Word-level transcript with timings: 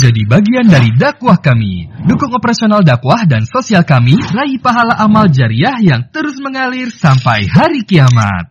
menjadi 0.00 0.24
bagian 0.24 0.66
dari 0.72 0.96
dakwah 0.96 1.36
kami. 1.44 1.84
Dukung 2.08 2.32
operasional 2.32 2.80
dakwah 2.80 3.28
dan 3.28 3.44
sosial 3.44 3.84
kami, 3.84 4.16
raih 4.16 4.56
pahala 4.56 4.96
amal 4.96 5.28
jariah 5.28 5.76
yang 5.84 6.08
terus 6.08 6.40
mengalir 6.40 6.88
sampai 6.88 7.44
hari 7.44 7.84
kiamat. 7.84 8.48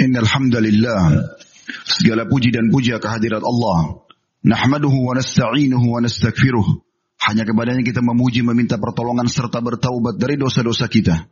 Innal 0.00 0.24
hamdalillah. 0.24 1.28
Segala 1.84 2.24
puji 2.24 2.56
dan 2.56 2.72
puja 2.72 2.96
kehadirat 2.96 3.44
Allah. 3.44 4.08
Nahmaduhu 4.48 5.12
wa 5.12 5.12
nasta'inuhu 5.12 5.92
wa 5.92 6.00
nastaghfiruh. 6.00 6.64
Hanya 7.28 7.44
kepadanya 7.44 7.84
kita 7.84 8.00
memuji, 8.00 8.40
meminta 8.40 8.80
pertolongan 8.80 9.28
serta 9.28 9.60
bertaubat 9.60 10.16
dari 10.16 10.40
dosa-dosa 10.40 10.88
kita. 10.88 11.28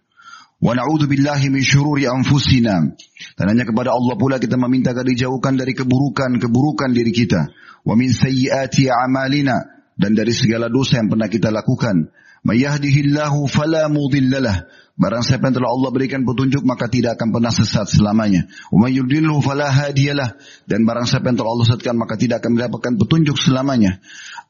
Wa 0.61 0.77
na'udzu 0.77 1.09
billahi 1.09 1.49
min 1.49 1.65
syururi 1.65 2.05
anfusina. 2.05 2.93
Dan 3.41 3.47
hanya 3.49 3.65
kepada 3.65 3.97
Allah 3.97 4.21
pula 4.21 4.37
kita 4.37 4.61
meminta 4.61 4.93
agar 4.93 5.09
dijauhkan 5.09 5.57
dari 5.57 5.73
keburukan-keburukan 5.73 6.93
diri 6.93 7.09
kita. 7.17 7.49
Wa 7.85 7.97
min 7.97 8.13
sayyiati 8.13 8.89
a'malina 8.91 9.81
dan 9.97 10.17
dari 10.17 10.33
segala 10.33 10.73
dosa 10.73 11.01
yang 11.01 11.13
pernah 11.13 11.29
kita 11.29 11.53
lakukan. 11.53 12.09
May 12.41 12.65
yahdihillahu 12.65 13.53
fala 13.53 13.93
mudhillalah. 13.93 14.65
Barang 15.01 15.25
siapa 15.25 15.49
yang 15.49 15.57
telah 15.57 15.73
Allah 15.73 15.91
berikan 15.97 16.29
petunjuk 16.29 16.61
maka 16.65 16.85
tidak 16.89 17.17
akan 17.17 17.33
pernah 17.33 17.53
sesat 17.53 17.89
selamanya. 17.89 18.49
Wa 18.69 18.85
may 18.85 18.97
yudlilhu 18.97 19.41
fala 19.41 19.69
hadiyalah. 19.69 20.41
Dan 20.65 20.85
barang 20.89 21.09
siapa 21.09 21.33
yang 21.33 21.41
telah 21.41 21.53
Allah 21.57 21.67
sesatkan 21.69 21.97
maka 21.97 22.21
tidak 22.21 22.45
akan 22.45 22.57
mendapatkan 22.57 22.93
petunjuk 23.01 23.37
selamanya. 23.37 24.01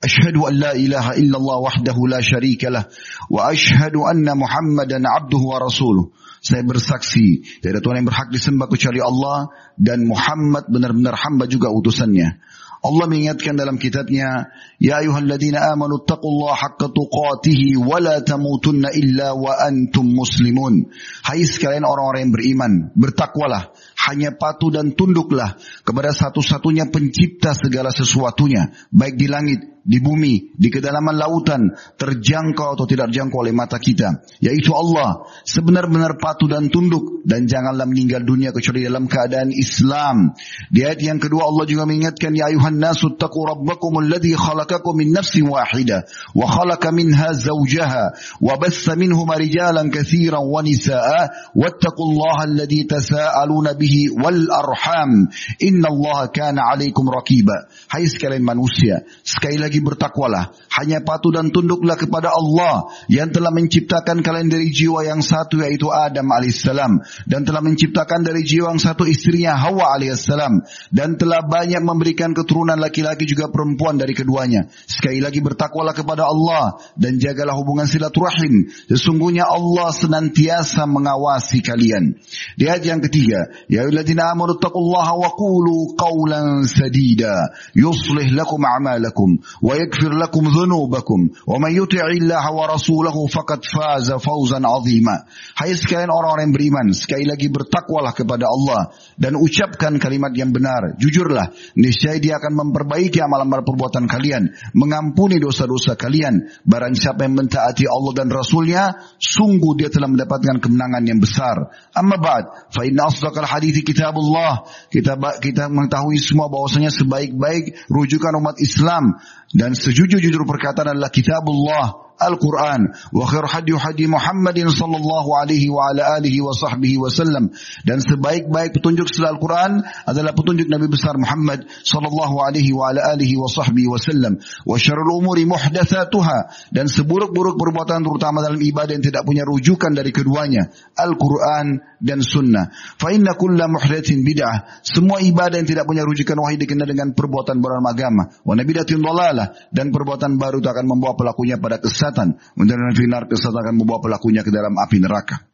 Asyhadu 0.02 0.46
an 0.46 0.54
la 0.58 0.72
ilaha 0.74 1.18
illallah 1.18 1.58
wahdahu 1.66 2.10
la 2.10 2.18
syarikalah 2.22 2.88
wa 3.30 3.50
asyhadu 3.50 4.06
anna 4.06 4.38
Muhammadan 4.38 5.06
abduhu 5.06 5.54
wa 5.54 5.58
rasuluh. 5.62 6.14
Saya 6.40 6.64
bersaksi 6.66 7.42
tidak 7.60 7.78
ada 7.78 7.80
Tuhan 7.84 7.96
yang 8.02 8.08
berhak 8.08 8.28
disembah 8.32 8.66
kecuali 8.70 9.02
Allah 9.02 9.52
dan 9.76 10.06
Muhammad 10.06 10.66
benar-benar 10.72 11.14
hamba 11.14 11.46
juga 11.50 11.68
utusannya. 11.74 12.38
Allah 12.80 13.04
mengingatkan 13.12 13.60
dalam 13.60 13.76
kitabnya, 13.76 14.48
Ya 14.80 15.04
ayuhalladzina 15.04 15.68
amanu 15.68 16.00
taqullaha 16.00 16.56
haqqa 16.56 16.88
tuqatihi 16.88 17.76
wa 17.76 18.00
la 18.00 18.24
tamutunna 18.24 18.88
illa 18.96 19.36
wa 19.36 19.52
antum 19.52 20.08
muslimun. 20.08 20.88
Hai 21.20 21.44
sekalian 21.44 21.84
orang-orang 21.84 22.28
yang 22.28 22.32
beriman, 22.32 22.72
bertakwalah, 22.96 23.76
hanya 24.08 24.32
patuh 24.32 24.72
dan 24.72 24.96
tunduklah 24.96 25.60
kepada 25.84 26.16
satu-satunya 26.16 26.88
pencipta 26.88 27.52
segala 27.52 27.92
sesuatunya, 27.92 28.72
baik 28.88 29.20
di 29.20 29.28
langit, 29.28 29.60
di 29.84 29.98
bumi, 29.98 30.52
di 30.54 30.68
kedalaman 30.68 31.16
lautan, 31.16 31.72
terjangkau 31.96 32.76
atau 32.76 32.84
tidak 32.84 33.10
terjangkau 33.10 33.40
oleh 33.40 33.54
mata 33.56 33.80
kita, 33.80 34.22
yaitu 34.38 34.70
Allah. 34.76 35.24
Sebenar-benar 35.42 36.20
patuh 36.20 36.46
dan 36.46 36.68
tunduk 36.68 37.24
dan 37.24 37.48
janganlah 37.48 37.88
meninggal 37.88 38.22
dunia 38.22 38.52
kecuali 38.52 38.84
dalam 38.84 39.08
keadaan 39.08 39.50
Islam. 39.50 40.36
Di 40.68 40.84
ayat 40.84 41.00
yang 41.00 41.18
kedua 41.18 41.48
Allah 41.48 41.64
juga 41.64 41.88
mengingatkan 41.88 42.36
ya 42.36 42.52
ayuhan 42.52 42.76
nasu 42.76 43.16
taqu 43.16 43.40
rabbakum 43.44 44.04
alladhi 44.04 44.36
khalaqakum 44.36 45.00
min 45.00 45.16
nafsin 45.16 45.48
wahidah 45.48 46.04
wa 46.36 46.46
khalaqa 46.46 46.92
minha 46.92 47.32
zawjaha 47.32 48.04
wa 48.40 48.54
bassa 48.60 48.94
minhuma 48.94 49.40
rijalan 49.40 49.88
katsiran 49.88 50.44
wa 50.44 50.60
nisaa 50.60 51.52
wattaqullaha 51.56 52.46
alladhi 52.46 52.84
tasaaluna 52.84 53.74
bihi 53.74 54.12
wal 54.12 54.48
arham 54.50 55.28
innallaha 55.58 56.28
kana 56.30 56.68
'alaikum 56.68 57.08
raqiba. 57.08 57.70
Hai 57.88 58.06
sekalian 58.06 58.44
manusia, 58.44 59.02
sekali 59.24 59.69
bertakwalah, 59.78 60.50
hanya 60.74 60.98
patuh 61.06 61.30
dan 61.30 61.54
tunduklah 61.54 61.94
kepada 61.94 62.34
Allah 62.34 62.90
yang 63.06 63.30
telah 63.30 63.54
menciptakan 63.54 64.26
kalian 64.26 64.50
dari 64.50 64.74
jiwa 64.74 65.06
yang 65.06 65.22
satu 65.22 65.62
yaitu 65.62 65.86
Adam 65.94 66.26
alaihissalam 66.26 66.98
dan 67.30 67.46
telah 67.46 67.62
menciptakan 67.62 68.26
dari 68.26 68.42
jiwa 68.42 68.74
yang 68.74 68.82
satu 68.82 69.06
istrinya 69.06 69.54
Hawa 69.54 69.94
alaihissalam 69.94 70.66
dan 70.90 71.14
telah 71.14 71.46
banyak 71.46 71.78
memberikan 71.78 72.34
keturunan 72.34 72.80
laki-laki 72.80 73.30
juga 73.30 73.46
perempuan 73.46 73.94
dari 73.94 74.16
keduanya. 74.16 74.66
Sekali 74.90 75.22
lagi 75.22 75.38
bertakwalah 75.38 75.94
kepada 75.94 76.26
Allah 76.26 76.82
dan 76.98 77.20
jagalah 77.20 77.54
hubungan 77.54 77.86
silaturahim. 77.86 78.66
Sesungguhnya 78.90 79.46
Allah 79.46 79.94
senantiasa 79.94 80.88
mengawasi 80.88 81.60
kalian. 81.60 82.16
Di 82.56 82.66
ayat 82.66 82.82
yang 82.82 83.00
ketiga, 83.04 83.52
ya 83.68 83.84
ayyuhalladzina 83.84 84.32
amanu 84.32 84.56
taqullaha 84.56 85.12
wa 85.20 85.30
qulu 85.36 85.92
qawlan 85.94 86.64
sadida 86.64 87.52
yuslih 87.76 88.32
lakum 88.32 88.62
a'malakum 88.64 89.42
dhunubakum 89.60 91.20
wa 91.44 91.56
man 91.60 91.72
yuti'i 91.72 92.00
Allah 92.00 92.44
wa 92.52 92.64
rasulahu 92.68 93.28
faqad 93.28 93.60
faza 93.64 94.16
fawzan 94.16 94.64
'azima. 94.64 95.28
Hai 95.54 95.76
sekalian 95.76 96.08
orang-orang 96.08 96.50
yang 96.50 96.56
beriman, 96.56 96.86
sekali 96.96 97.28
lagi 97.28 97.52
bertakwalah 97.52 98.16
kepada 98.16 98.48
Allah 98.48 98.96
dan 99.20 99.36
ucapkan 99.36 100.00
kalimat 100.00 100.32
yang 100.32 100.50
benar. 100.50 100.96
Jujurlah, 100.96 101.52
niscaya 101.76 102.16
Dia 102.20 102.40
akan 102.40 102.52
memperbaiki 102.68 103.20
amalan-amalan 103.20 103.64
perbuatan 103.64 104.04
kalian, 104.08 104.52
mengampuni 104.72 105.36
dosa-dosa 105.40 105.96
kalian. 105.96 106.48
Barang 106.64 106.96
siapa 106.96 107.24
yang 107.28 107.36
mentaati 107.36 107.84
Allah 107.84 108.12
dan 108.16 108.28
Rasulnya, 108.32 108.96
sungguh 109.20 109.76
dia 109.76 109.88
telah 109.92 110.08
mendapatkan 110.08 110.60
kemenangan 110.60 111.04
yang 111.04 111.20
besar. 111.20 111.68
Amma 111.92 112.16
ba'd, 112.16 112.72
fa 112.72 112.84
inna 112.84 113.08
asdaqal 113.08 113.44
hadithi 113.44 113.84
kitabullah. 113.84 114.64
Kita 114.88 115.16
kita 115.40 115.68
mengetahui 115.68 116.16
semua 116.20 116.48
bahwasanya 116.48 116.92
sebaik-baik 116.92 117.88
rujukan 117.88 118.36
umat 118.40 118.60
Islam 118.60 119.20
dan 119.50 119.74
sejujur-jujur 119.74 120.46
perkataan 120.46 120.94
adalah 120.94 121.10
kitabullah 121.10 122.09
Al-Quran. 122.20 122.92
Wa 123.16 123.24
khair 123.24 123.48
hadi 123.48 123.72
hadi 123.72 124.04
Muhammadin 124.04 124.68
sallallahu 124.68 125.32
alaihi 125.32 125.72
wa 125.72 125.88
ala 125.88 126.20
alihi 126.20 126.44
wa 126.44 126.52
sahbihi 126.52 127.00
wasallam 127.00 127.56
dan 127.88 128.04
sebaik-baik 128.04 128.76
petunjuk 128.76 129.08
setelah 129.08 129.40
Al-Quran 129.40 129.80
adalah 130.04 130.36
petunjuk 130.36 130.68
Nabi 130.68 130.92
besar 130.92 131.16
Muhammad 131.16 131.64
sallallahu 131.64 132.44
alaihi 132.44 132.76
wa 132.76 132.92
ala 132.92 133.16
alihi 133.16 133.40
wa 133.40 133.48
sahbihi 133.48 133.88
wasallam 133.88 134.36
wa 134.68 134.76
syarrul 134.76 135.24
umuri 135.24 135.48
muhdatsatuha. 135.48 136.68
Dan 136.68 136.92
seburuk-buruk 136.92 137.56
perbuatan 137.56 138.04
terutama 138.04 138.44
dalam 138.44 138.60
ibadah 138.60 138.92
yang 138.92 139.04
tidak 139.04 139.24
punya 139.24 139.48
rujukan 139.48 139.96
dari 139.96 140.12
keduanya. 140.12 140.68
Al-Quran 140.92 141.80
dan 142.04 142.20
sunnah. 142.20 142.68
Fa 143.00 143.08
inna 143.16 143.32
kulla 143.32 143.64
muhdatsin 143.64 144.20
bid'ah. 144.20 144.84
Semua 144.84 145.24
ibadah 145.24 145.56
yang 145.56 145.68
tidak 145.68 145.88
punya 145.88 146.04
rujukan 146.04 146.36
wahai 146.36 146.60
dikenal 146.60 146.84
dengan 146.84 147.16
perbuatan 147.16 147.64
beragama. 147.64 148.28
Wa 148.44 148.52
nabidatin 148.52 149.00
dhalalah 149.00 149.56
dan 149.72 149.88
perbuatan 149.88 150.36
baru 150.36 150.60
itu 150.60 150.68
akan 150.68 150.84
membawa 150.84 151.16
pelakunya 151.16 151.56
pada 151.56 151.80
kesalahan 151.80 152.09
kesesatan. 152.10 152.28
Menjadikan 152.58 152.94
finar 152.98 153.22
kesesatan 153.30 153.74
membawa 153.78 154.02
pelakunya 154.02 154.42
ke 154.42 154.50
dalam 154.50 154.74
api 154.74 154.98
neraka. 154.98 155.46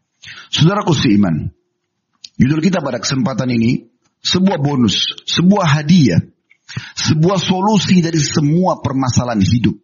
Saudaraku 0.48 0.96
seiman. 0.96 1.52
Judul 2.40 2.60
kita 2.64 2.80
pada 2.80 2.98
kesempatan 2.98 3.52
ini. 3.52 3.92
Sebuah 4.24 4.58
bonus. 4.58 5.12
Sebuah 5.28 5.80
hadiah. 5.80 6.18
Sebuah 6.98 7.38
solusi 7.38 8.02
dari 8.02 8.18
semua 8.18 8.82
permasalahan 8.82 9.44
hidup. 9.44 9.76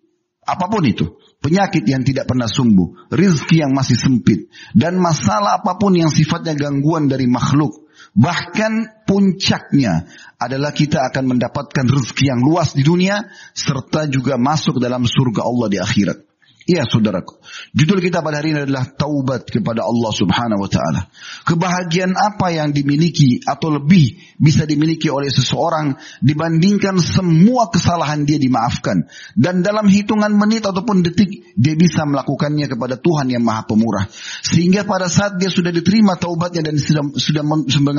Apa 0.43 0.67
pun 0.67 0.83
itu. 0.83 1.07
Penyakit 1.39 1.87
yang 1.87 2.03
tidak 2.03 2.27
pernah 2.27 2.51
sembuh. 2.51 3.13
Rizki 3.15 3.63
yang 3.63 3.71
masih 3.71 3.95
sempit. 3.95 4.51
Dan 4.75 4.99
masalah 4.99 5.63
apa 5.63 5.79
pun 5.79 5.95
yang 5.95 6.11
sifatnya 6.11 6.59
gangguan 6.59 7.07
dari 7.07 7.31
makhluk. 7.31 7.87
Bahkan 8.13 9.07
puncaknya 9.09 10.05
adalah 10.37 10.75
kita 10.75 11.07
akan 11.09 11.33
mendapatkan 11.33 11.87
rezeki 11.87 12.35
yang 12.35 12.41
luas 12.45 12.77
di 12.77 12.85
dunia 12.85 13.25
serta 13.57 14.05
juga 14.11 14.37
masuk 14.37 14.83
dalam 14.83 15.07
surga 15.07 15.47
Allah 15.47 15.69
di 15.71 15.79
akhirat. 15.81 16.32
Iya 16.63 16.87
saudaraku. 16.87 17.43
Judul 17.75 17.99
kita 17.99 18.23
pada 18.23 18.39
hari 18.39 18.55
ini 18.55 18.63
adalah 18.63 18.87
taubat 18.95 19.51
kepada 19.51 19.83
Allah 19.83 20.13
subhanahu 20.15 20.63
wa 20.63 20.71
ta'ala. 20.71 21.11
Kebahagiaan 21.43 22.15
apa 22.15 22.55
yang 22.55 22.71
dimiliki 22.71 23.43
atau 23.43 23.75
lebih 23.75 24.15
bisa 24.39 24.63
dimiliki 24.63 25.11
oleh 25.11 25.27
seseorang 25.27 25.99
dibandingkan 26.23 27.03
semua 27.03 27.67
kesalahan 27.67 28.23
dia 28.23 28.39
dimaafkan. 28.39 29.11
Dan 29.35 29.67
dalam 29.67 29.91
hitungan 29.91 30.31
menit 30.39 30.63
ataupun 30.63 31.03
detik 31.03 31.51
dia 31.59 31.75
bisa 31.75 32.07
melakukannya 32.07 32.71
kepada 32.71 32.95
Tuhan 32.95 33.35
yang 33.35 33.43
maha 33.43 33.67
pemurah. 33.67 34.07
Sehingga 34.47 34.87
pada 34.87 35.11
saat 35.11 35.43
dia 35.43 35.51
sudah 35.51 35.75
diterima 35.75 36.15
taubatnya 36.15 36.63
dan 36.63 36.79
sudah, 36.79 37.11
sudah 37.19 37.43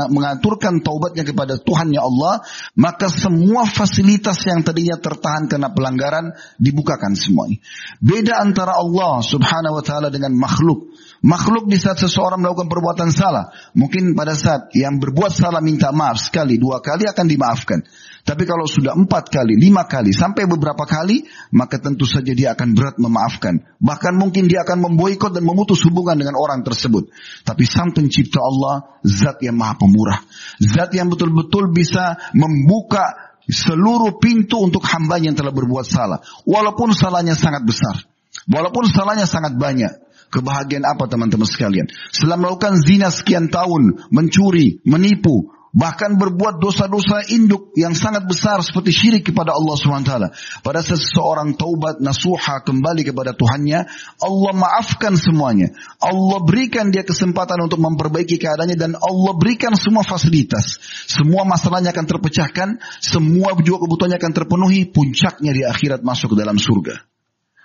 mengaturkan 0.08 0.80
taubatnya 0.80 1.28
kepada 1.28 1.60
Tuhan 1.60 1.92
ya 1.92 2.08
Allah. 2.08 2.40
Maka 2.80 3.12
semua 3.12 3.68
fasilitas 3.68 4.40
yang 4.48 4.64
tadinya 4.64 4.96
tertahan 4.96 5.52
karena 5.52 5.68
pelanggaran 5.76 6.32
dibukakan 6.56 7.20
semuanya. 7.20 7.60
Beda 8.00 8.40
Allah 8.62 9.26
subhanahu 9.26 9.82
wa 9.82 9.84
ta'ala 9.84 10.14
dengan 10.14 10.38
makhluk. 10.38 10.94
Makhluk 11.24 11.72
di 11.72 11.80
saat 11.80 11.98
seseorang 11.98 12.44
melakukan 12.44 12.68
perbuatan 12.68 13.10
salah. 13.10 13.50
Mungkin 13.74 14.12
pada 14.12 14.36
saat 14.36 14.76
yang 14.76 15.00
berbuat 15.00 15.32
salah 15.32 15.64
minta 15.64 15.90
maaf 15.96 16.20
sekali, 16.20 16.60
dua 16.60 16.84
kali 16.84 17.08
akan 17.08 17.26
dimaafkan. 17.26 17.80
Tapi 18.24 18.44
kalau 18.48 18.64
sudah 18.64 18.96
empat 18.96 19.32
kali, 19.32 19.60
lima 19.60 19.84
kali, 19.84 20.16
sampai 20.16 20.48
beberapa 20.48 20.88
kali, 20.88 21.28
maka 21.56 21.80
tentu 21.80 22.08
saja 22.08 22.32
dia 22.32 22.56
akan 22.56 22.76
berat 22.76 22.96
memaafkan. 23.00 23.64
Bahkan 23.84 24.14
mungkin 24.16 24.48
dia 24.48 24.64
akan 24.68 24.80
memboikot 24.80 25.36
dan 25.36 25.44
memutus 25.44 25.84
hubungan 25.84 26.16
dengan 26.16 26.40
orang 26.40 26.64
tersebut. 26.64 27.12
Tapi 27.44 27.64
sang 27.68 27.92
pencipta 27.92 28.40
Allah, 28.40 29.00
zat 29.04 29.44
yang 29.44 29.60
maha 29.60 29.76
pemurah. 29.76 30.24
Zat 30.60 30.96
yang 30.96 31.12
betul-betul 31.12 31.72
bisa 31.76 32.16
membuka 32.32 33.36
seluruh 33.48 34.20
pintu 34.24 34.60
untuk 34.64 34.88
hamba 34.88 35.20
yang 35.20 35.36
telah 35.36 35.52
berbuat 35.52 35.84
salah. 35.84 36.24
Walaupun 36.48 36.96
salahnya 36.96 37.36
sangat 37.36 37.68
besar. 37.68 38.13
Walaupun 38.50 38.90
salahnya 38.90 39.30
sangat 39.30 39.56
banyak. 39.56 40.04
Kebahagiaan 40.34 40.82
apa 40.90 41.06
teman-teman 41.06 41.46
sekalian? 41.46 41.86
Setelah 42.10 42.42
melakukan 42.42 42.82
zina 42.82 43.14
sekian 43.14 43.54
tahun, 43.54 44.10
mencuri, 44.10 44.82
menipu, 44.82 45.54
bahkan 45.74 46.18
berbuat 46.22 46.62
dosa-dosa 46.62 47.34
induk 47.34 47.74
yang 47.74 47.98
sangat 47.98 48.30
besar 48.30 48.62
seperti 48.62 48.94
syirik 48.94 49.24
kepada 49.30 49.54
Allah 49.54 49.78
SWT. 49.78 50.14
Pada 50.62 50.82
seseorang 50.82 51.58
taubat 51.58 52.02
nasuha 52.02 52.62
kembali 52.62 53.06
kepada 53.10 53.34
Tuhannya, 53.34 53.86
Allah 54.22 54.54
maafkan 54.54 55.18
semuanya. 55.18 55.74
Allah 55.98 56.42
berikan 56.46 56.94
dia 56.94 57.02
kesempatan 57.06 57.62
untuk 57.66 57.82
memperbaiki 57.82 58.38
keadaannya 58.38 58.78
dan 58.78 58.98
Allah 58.98 59.34
berikan 59.38 59.78
semua 59.78 60.06
fasilitas. 60.06 60.78
Semua 61.10 61.46
masalahnya 61.46 61.94
akan 61.94 62.06
terpecahkan, 62.06 62.82
semua 63.02 63.58
juga 63.66 63.86
kebutuhannya 63.86 64.18
akan 64.22 64.34
terpenuhi, 64.34 64.90
puncaknya 64.90 65.52
di 65.54 65.62
akhirat 65.66 66.06
masuk 66.06 66.34
ke 66.34 66.42
dalam 66.42 66.58
surga. 66.62 67.13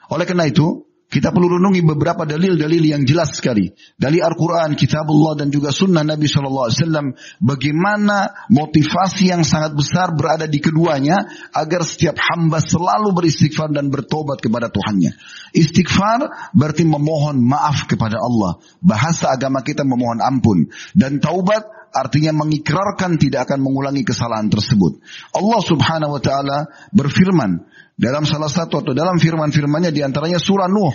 Oleh 0.09 0.25
karena 0.25 0.49
itu, 0.49 0.89
kita 1.09 1.33
perlu 1.33 1.57
renungi 1.57 1.81
beberapa 1.89 2.29
dalil-dalil 2.29 2.85
yang 2.85 3.09
jelas 3.09 3.33
sekali. 3.33 3.73
Dari 3.97 4.21
Al-Quran, 4.21 4.77
Kitabullah 4.77 5.41
dan 5.41 5.49
juga 5.49 5.73
Sunnah 5.73 6.05
Nabi 6.05 6.29
SAW. 6.29 7.17
Bagaimana 7.41 8.45
motivasi 8.53 9.33
yang 9.33 9.41
sangat 9.41 9.73
besar 9.73 10.13
berada 10.13 10.45
di 10.45 10.61
keduanya. 10.61 11.17
Agar 11.57 11.81
setiap 11.89 12.21
hamba 12.21 12.61
selalu 12.61 13.17
beristighfar 13.17 13.73
dan 13.73 13.89
bertobat 13.89 14.45
kepada 14.45 14.69
Tuhannya. 14.69 15.17
Istighfar 15.57 16.53
berarti 16.53 16.85
memohon 16.85 17.41
maaf 17.41 17.89
kepada 17.89 18.21
Allah. 18.21 18.61
Bahasa 18.85 19.33
agama 19.33 19.65
kita 19.65 19.89
memohon 19.89 20.21
ampun. 20.21 20.69
Dan 20.93 21.25
taubat 21.25 21.78
artinya 21.91 22.33
mengikrarkan 22.37 23.17
tidak 23.17 23.49
akan 23.49 23.65
mengulangi 23.65 24.05
kesalahan 24.05 24.49
tersebut. 24.53 25.01
Allah 25.35 25.61
subhanahu 25.63 26.17
wa 26.17 26.23
ta'ala 26.23 26.59
berfirman 26.93 27.65
dalam 27.99 28.23
salah 28.29 28.51
satu 28.51 28.85
atau 28.85 28.93
dalam 28.95 29.19
firman-firmannya 29.19 29.91
di 29.91 30.07
antaranya 30.07 30.39
surah 30.39 30.71
Nuh. 30.71 30.95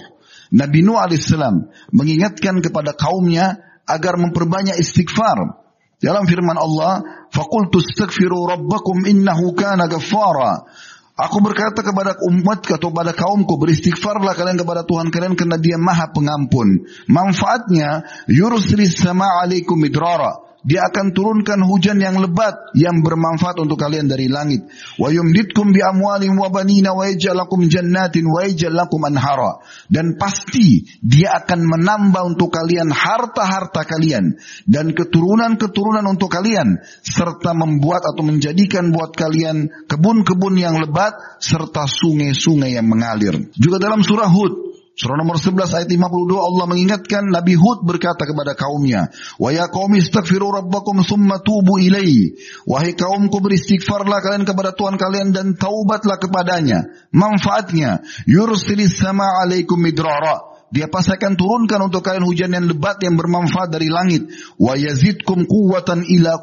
Nabi 0.53 0.85
Nuh 0.85 1.01
alaihissalam 1.01 1.71
mengingatkan 1.91 2.61
kepada 2.61 2.93
kaumnya 2.93 3.59
agar 3.89 4.15
memperbanyak 4.21 4.79
istighfar. 4.79 5.63
Dalam 6.03 6.27
firman 6.27 6.59
Allah, 6.59 7.27
"Faqultu 7.31 7.79
astaghfiru 7.79 8.47
rabbakum 8.47 9.07
innahu 9.07 9.55
kana 9.55 9.87
ghaffara." 9.87 10.67
Aku 11.13 11.45
berkata 11.45 11.85
kepada 11.85 12.17
umat 12.25 12.65
atau 12.65 12.89
kepada 12.89 13.13
kaumku 13.13 13.61
beristighfarlah 13.61 14.33
kalian 14.33 14.57
kepada 14.57 14.81
Tuhan 14.81 15.13
kalian 15.13 15.37
karena 15.37 15.61
Dia 15.61 15.77
Maha 15.77 16.09
Pengampun. 16.09 16.89
Manfaatnya 17.05 18.01
yursilis 18.25 18.97
sama 18.97 19.45
alaikum 19.45 19.77
midrara. 19.77 20.42
Dia 20.63 20.87
akan 20.87 21.11
turunkan 21.11 21.59
hujan 21.67 21.99
yang 21.99 22.23
lebat 22.23 22.71
yang 22.71 23.03
bermanfaat 23.03 23.59
untuk 23.59 23.75
kalian 23.75 24.07
dari 24.07 24.31
langit. 24.31 24.63
Wa 24.95 25.11
yumditkum 25.11 25.75
bi 25.75 25.83
amwalin 25.83 26.39
wa 26.39 26.47
banina 26.47 26.95
wa 26.95 27.03
yaj'alakum 27.03 27.67
jannatin 27.67 28.23
wa 28.23 28.47
yaj'alakum 28.47 29.03
anhara. 29.03 29.59
Dan 29.91 30.15
pasti 30.15 30.87
dia 31.03 31.35
akan 31.43 31.67
menambah 31.67 32.23
untuk 32.23 32.55
kalian 32.55 32.95
harta-harta 32.95 33.83
kalian 33.83 34.39
dan 34.63 34.95
keturunan-keturunan 34.95 36.07
untuk 36.07 36.31
kalian 36.31 36.79
serta 37.03 37.51
membuat 37.51 38.07
atau 38.15 38.23
menjadikan 38.23 38.95
buat 38.95 39.11
kalian 39.11 39.67
kebun-kebun 39.91 40.55
yang 40.55 40.79
lebat 40.79 41.43
serta 41.43 41.83
sungai-sungai 41.91 42.79
yang 42.79 42.87
mengalir. 42.87 43.51
Juga 43.59 43.83
dalam 43.83 43.99
surah 43.99 44.31
Hud 44.31 44.62
Surah 44.93 45.17
nomor 45.17 45.41
11 45.41 45.73
ayat 45.73 45.89
52 45.89 46.37
Allah 46.37 46.65
mengingatkan 46.69 47.25
Nabi 47.25 47.57
Hud 47.57 47.81
berkata 47.81 48.29
kepada 48.29 48.53
kaumnya, 48.53 49.09
"Wa 49.41 49.49
ya 49.49 49.65
qaumi 49.65 49.97
astaghfiru 49.97 50.53
rabbakum 50.53 51.01
tsumma 51.01 51.41
tubu 51.41 51.81
ilaihi." 51.81 52.37
Wahai 52.69 52.93
kaumku 52.93 53.41
beristighfarlah 53.41 54.21
kalian 54.21 54.45
kepada 54.45 54.77
Tuhan 54.77 55.01
kalian 55.01 55.33
dan 55.33 55.57
taubatlah 55.57 56.21
kepadanya. 56.21 56.93
Manfaatnya, 57.09 58.05
yursilis 58.29 59.01
sama 59.01 59.41
alaikum 59.41 59.81
midrara 59.81 60.52
dia 60.73 60.89
pasti 60.89 61.13
akan 61.13 61.37
turunkan 61.37 61.85
untuk 61.85 62.01
kalian 62.01 62.25
hujan 62.25 62.49
yang 62.49 62.65
lebat 62.65 62.97
yang 63.05 63.13
bermanfaat 63.13 63.69
dari 63.69 63.93
langit. 63.93 64.25
Wa 64.57 64.73
yazidkum 64.73 65.45
ila. 65.45 66.33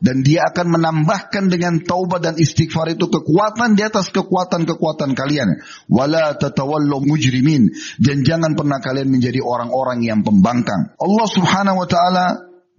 Dan 0.00 0.16
dia 0.24 0.48
akan 0.48 0.66
menambahkan 0.72 1.44
dengan 1.52 1.84
taubat 1.84 2.24
dan 2.24 2.40
istighfar 2.40 2.96
itu 2.96 3.12
kekuatan 3.12 3.76
di 3.76 3.84
atas 3.84 4.08
kekuatan-kekuatan 4.08 5.12
kalian. 5.12 5.60
Wala 5.84 6.32
tatawallu 6.40 7.04
mujrimin. 7.04 7.76
Dan 8.00 8.24
jangan 8.24 8.56
pernah 8.56 8.80
kalian 8.80 9.12
menjadi 9.12 9.44
orang-orang 9.44 10.00
yang 10.00 10.24
pembangkang. 10.24 10.96
Allah 10.96 11.28
subhanahu 11.28 11.84
wa 11.84 11.88
ta'ala 11.92 12.26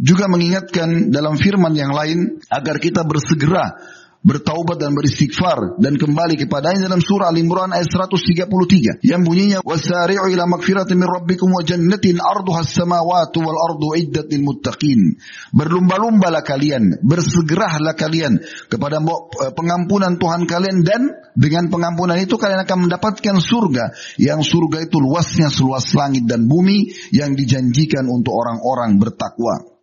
juga 0.02 0.26
mengingatkan 0.26 1.14
dalam 1.14 1.38
firman 1.38 1.78
yang 1.78 1.94
lain 1.94 2.42
agar 2.50 2.82
kita 2.82 3.06
bersegera 3.06 3.78
bertaubat 4.26 4.82
dan 4.82 4.98
beristighfar 4.98 5.78
dan 5.78 5.96
kembali 5.96 6.36
kepadanya 6.42 6.90
dalam 6.90 7.00
surah 7.00 7.30
Al-Imran 7.30 7.72
ayat 7.72 7.88
133 7.88 9.06
yang 9.06 9.22
bunyinya 9.24 9.62
wasari'u 9.62 10.28
ila 10.34 10.44
magfiratin 10.50 10.98
min 10.98 11.08
rabbikum 11.08 11.54
wa 11.54 11.62
jannatin 11.62 12.18
arduha 12.18 12.66
as-samawati 12.66 13.38
wal 13.40 13.60
ardu 13.72 13.94
iddat 13.96 14.28
lil 14.34 14.44
muttaqin. 14.44 15.16
Berlumba-lumbalah 15.54 16.42
kalian 16.42 17.00
bersegeralah 17.06 17.94
kalian 17.94 18.42
kepada 18.68 19.00
eh, 19.00 19.54
pengampunan 19.54 20.18
Tuhan 20.18 20.50
kalian 20.50 20.78
dan 20.82 21.02
dengan 21.38 21.70
pengampunan 21.70 22.18
itu 22.18 22.36
kalian 22.36 22.66
akan 22.66 22.90
mendapatkan 22.90 23.36
surga 23.38 23.94
yang 24.18 24.42
surga 24.42 24.90
itu 24.90 24.98
luasnya 24.98 25.54
seluas 25.54 25.94
langit 25.94 26.26
dan 26.26 26.50
bumi 26.50 26.90
yang 27.14 27.38
dijanjikan 27.38 28.10
untuk 28.10 28.34
orang-orang 28.34 28.98
bertakwa 28.98 29.77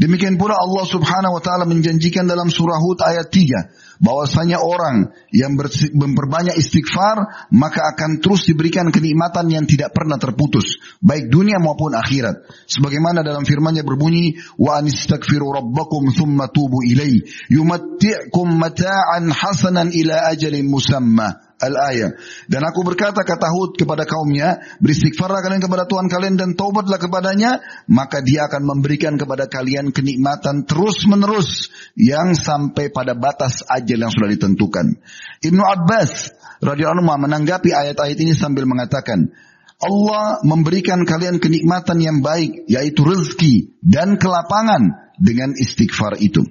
Demikian 0.00 0.40
pula 0.40 0.56
Allah 0.56 0.84
subhanahu 0.88 1.36
wa 1.36 1.42
ta'ala 1.44 1.68
menjanjikan 1.68 2.24
dalam 2.24 2.48
surah 2.48 2.80
Hud 2.80 3.04
ayat 3.04 3.28
3. 3.28 3.91
Bahwasanya 4.02 4.58
orang 4.58 5.14
yang 5.30 5.54
memperbanyak 5.94 6.58
istighfar 6.58 7.48
maka 7.54 7.94
akan 7.94 8.18
terus 8.18 8.50
diberikan 8.50 8.90
kenikmatan 8.90 9.46
yang 9.48 9.64
tidak 9.64 9.94
pernah 9.94 10.18
terputus. 10.18 10.76
Baik 10.98 11.30
dunia 11.30 11.62
maupun 11.62 11.94
akhirat. 11.94 12.44
Sebagaimana 12.66 13.22
dalam 13.22 13.46
firmannya 13.46 13.86
berbunyi. 13.86 14.36
Wa 14.58 14.82
anistaghfiru 14.82 15.54
rabbakum 15.54 16.10
thumma 16.10 16.50
tubu 16.50 16.82
ilai. 16.82 17.22
Yumatti'kum 17.48 18.58
mata'an 18.58 19.30
hasanan 19.30 19.94
ila 19.94 20.28
ajalin 20.34 20.66
musamma 20.66 21.52
al-ayah. 21.62 22.18
Dan 22.50 22.66
aku 22.66 22.82
berkata 22.82 23.22
kata 23.22 23.48
Hud 23.54 23.78
kepada 23.78 24.02
kaumnya, 24.02 24.58
beristighfarlah 24.82 25.38
kalian 25.38 25.62
kepada 25.62 25.86
Tuhan 25.86 26.10
kalian 26.10 26.34
dan 26.34 26.50
taubatlah 26.58 26.98
kepadanya, 26.98 27.62
maka 27.86 28.18
dia 28.20 28.50
akan 28.50 28.66
memberikan 28.66 29.14
kepada 29.14 29.46
kalian 29.46 29.94
kenikmatan 29.94 30.66
terus 30.66 31.06
menerus 31.06 31.70
yang 31.94 32.34
sampai 32.34 32.90
pada 32.90 33.14
batas 33.14 33.62
ajal 33.70 33.91
yang 33.98 34.12
sudah 34.12 34.30
ditentukan. 34.30 34.96
Ibnu 35.42 35.62
Abbas 35.62 36.32
radhiyallahu 36.62 37.02
anhu 37.02 37.26
menanggapi 37.26 37.74
ayat-ayat 37.74 38.18
ini 38.22 38.32
sambil 38.32 38.64
mengatakan, 38.64 39.34
Allah 39.82 40.38
memberikan 40.46 41.02
kalian 41.02 41.42
kenikmatan 41.42 41.98
yang 41.98 42.22
baik, 42.22 42.70
yaitu 42.70 43.02
rezeki 43.02 43.74
dan 43.82 44.14
kelapangan 44.14 45.12
dengan 45.18 45.58
istighfar 45.58 46.22
itu. 46.22 46.46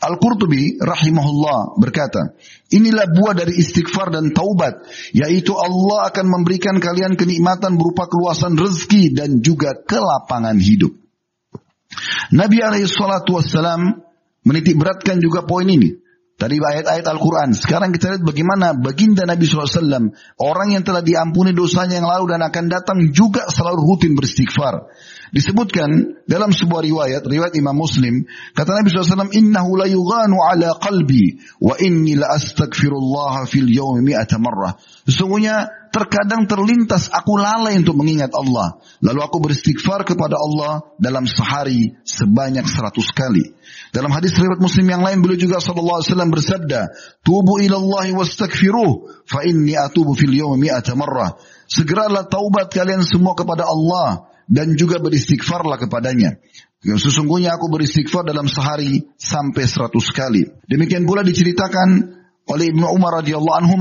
Al-Qurtubi 0.00 0.80
rahimahullah 0.80 1.78
berkata, 1.78 2.34
inilah 2.72 3.06
buah 3.06 3.36
dari 3.36 3.54
istighfar 3.60 4.10
dan 4.10 4.32
taubat, 4.34 4.82
yaitu 5.14 5.54
Allah 5.54 6.10
akan 6.10 6.26
memberikan 6.26 6.80
kalian 6.82 7.14
kenikmatan 7.14 7.76
berupa 7.78 8.08
keluasan 8.10 8.58
rezeki 8.58 9.14
dan 9.14 9.44
juga 9.44 9.76
kelapangan 9.76 10.58
hidup. 10.58 10.96
Nabi 12.34 12.58
alaihi 12.64 12.88
salatu 12.88 13.38
wassalam 13.38 14.02
menitik 14.42 14.78
beratkan 14.78 15.20
juga 15.20 15.44
poin 15.46 15.68
ini. 15.68 16.00
Tadi 16.40 16.56
ayat-ayat 16.56 17.04
Al-Quran. 17.04 17.52
Sekarang 17.52 17.92
kita 17.92 18.16
lihat 18.16 18.24
bagaimana 18.24 18.72
baginda 18.72 19.28
Nabi 19.28 19.44
SAW. 19.44 20.08
Orang 20.40 20.72
yang 20.72 20.80
telah 20.80 21.04
diampuni 21.04 21.52
dosanya 21.52 22.00
yang 22.00 22.08
lalu 22.08 22.32
dan 22.32 22.40
akan 22.40 22.64
datang 22.72 22.98
juga 23.12 23.44
selalu 23.52 23.84
rutin 23.84 24.16
beristighfar. 24.16 24.88
Disebutkan 25.36 26.16
dalam 26.24 26.56
sebuah 26.56 26.80
riwayat, 26.80 27.22
riwayat 27.28 27.52
Imam 27.60 27.76
Muslim, 27.76 28.24
kata 28.56 28.72
Nabi 28.72 28.88
SAW, 28.88 29.30
Innahu 29.36 29.76
la 29.76 29.86
yughanu 29.86 30.40
ala 30.40 30.80
qalbi, 30.80 31.38
wa 31.60 31.76
inni 31.76 32.16
la 32.16 32.32
astagfirullah 32.32 33.44
fil 33.44 33.68
yawmi 33.68 34.00
mi'ata 34.00 34.40
marrah. 34.40 34.80
Sesungguhnya 35.04 35.79
terkadang 35.90 36.46
terlintas 36.46 37.10
aku 37.10 37.36
lalai 37.36 37.76
untuk 37.78 37.98
mengingat 37.98 38.30
Allah. 38.32 38.78
Lalu 39.02 39.20
aku 39.20 39.38
beristighfar 39.42 40.06
kepada 40.06 40.38
Allah 40.38 40.86
dalam 40.96 41.26
sehari 41.26 41.98
sebanyak 42.06 42.64
seratus 42.66 43.10
kali. 43.10 43.54
Dalam 43.90 44.14
hadis 44.14 44.34
riwayat 44.38 44.62
Muslim 44.62 44.86
yang 44.86 45.02
lain 45.02 45.18
beliau 45.20 45.38
juga 45.38 45.58
sallallahu 45.58 45.98
alaihi 46.00 46.10
wasallam 46.14 46.30
bersabda, 46.30 46.80
"Tubu 47.26 47.58
ila 47.66 47.76
Allah 47.78 48.06
wastaghfiruh, 48.14 48.90
fa 49.26 49.42
inni 49.42 49.74
atubu 49.74 50.14
fil 50.14 50.32
yawmi 50.32 50.70
mi'ata 50.70 50.94
marrah." 50.94 51.34
Segeralah 51.66 52.26
taubat 52.26 52.70
kalian 52.70 53.02
semua 53.02 53.34
kepada 53.34 53.66
Allah 53.66 54.30
dan 54.50 54.74
juga 54.74 54.98
beristighfarlah 54.98 55.78
kepadanya. 55.78 56.38
Yang 56.80 57.12
sesungguhnya 57.12 57.54
aku 57.54 57.68
beristighfar 57.68 58.24
dalam 58.24 58.48
sehari 58.48 59.04
sampai 59.20 59.68
seratus 59.68 60.10
kali. 60.16 60.48
Demikian 60.64 61.04
pula 61.04 61.20
diceritakan 61.20 62.18
oleh 62.50 62.74
Ibnu 62.74 62.86
Umar 62.90 63.20
radhiyallahu 63.20 63.58
anhu 63.60 63.76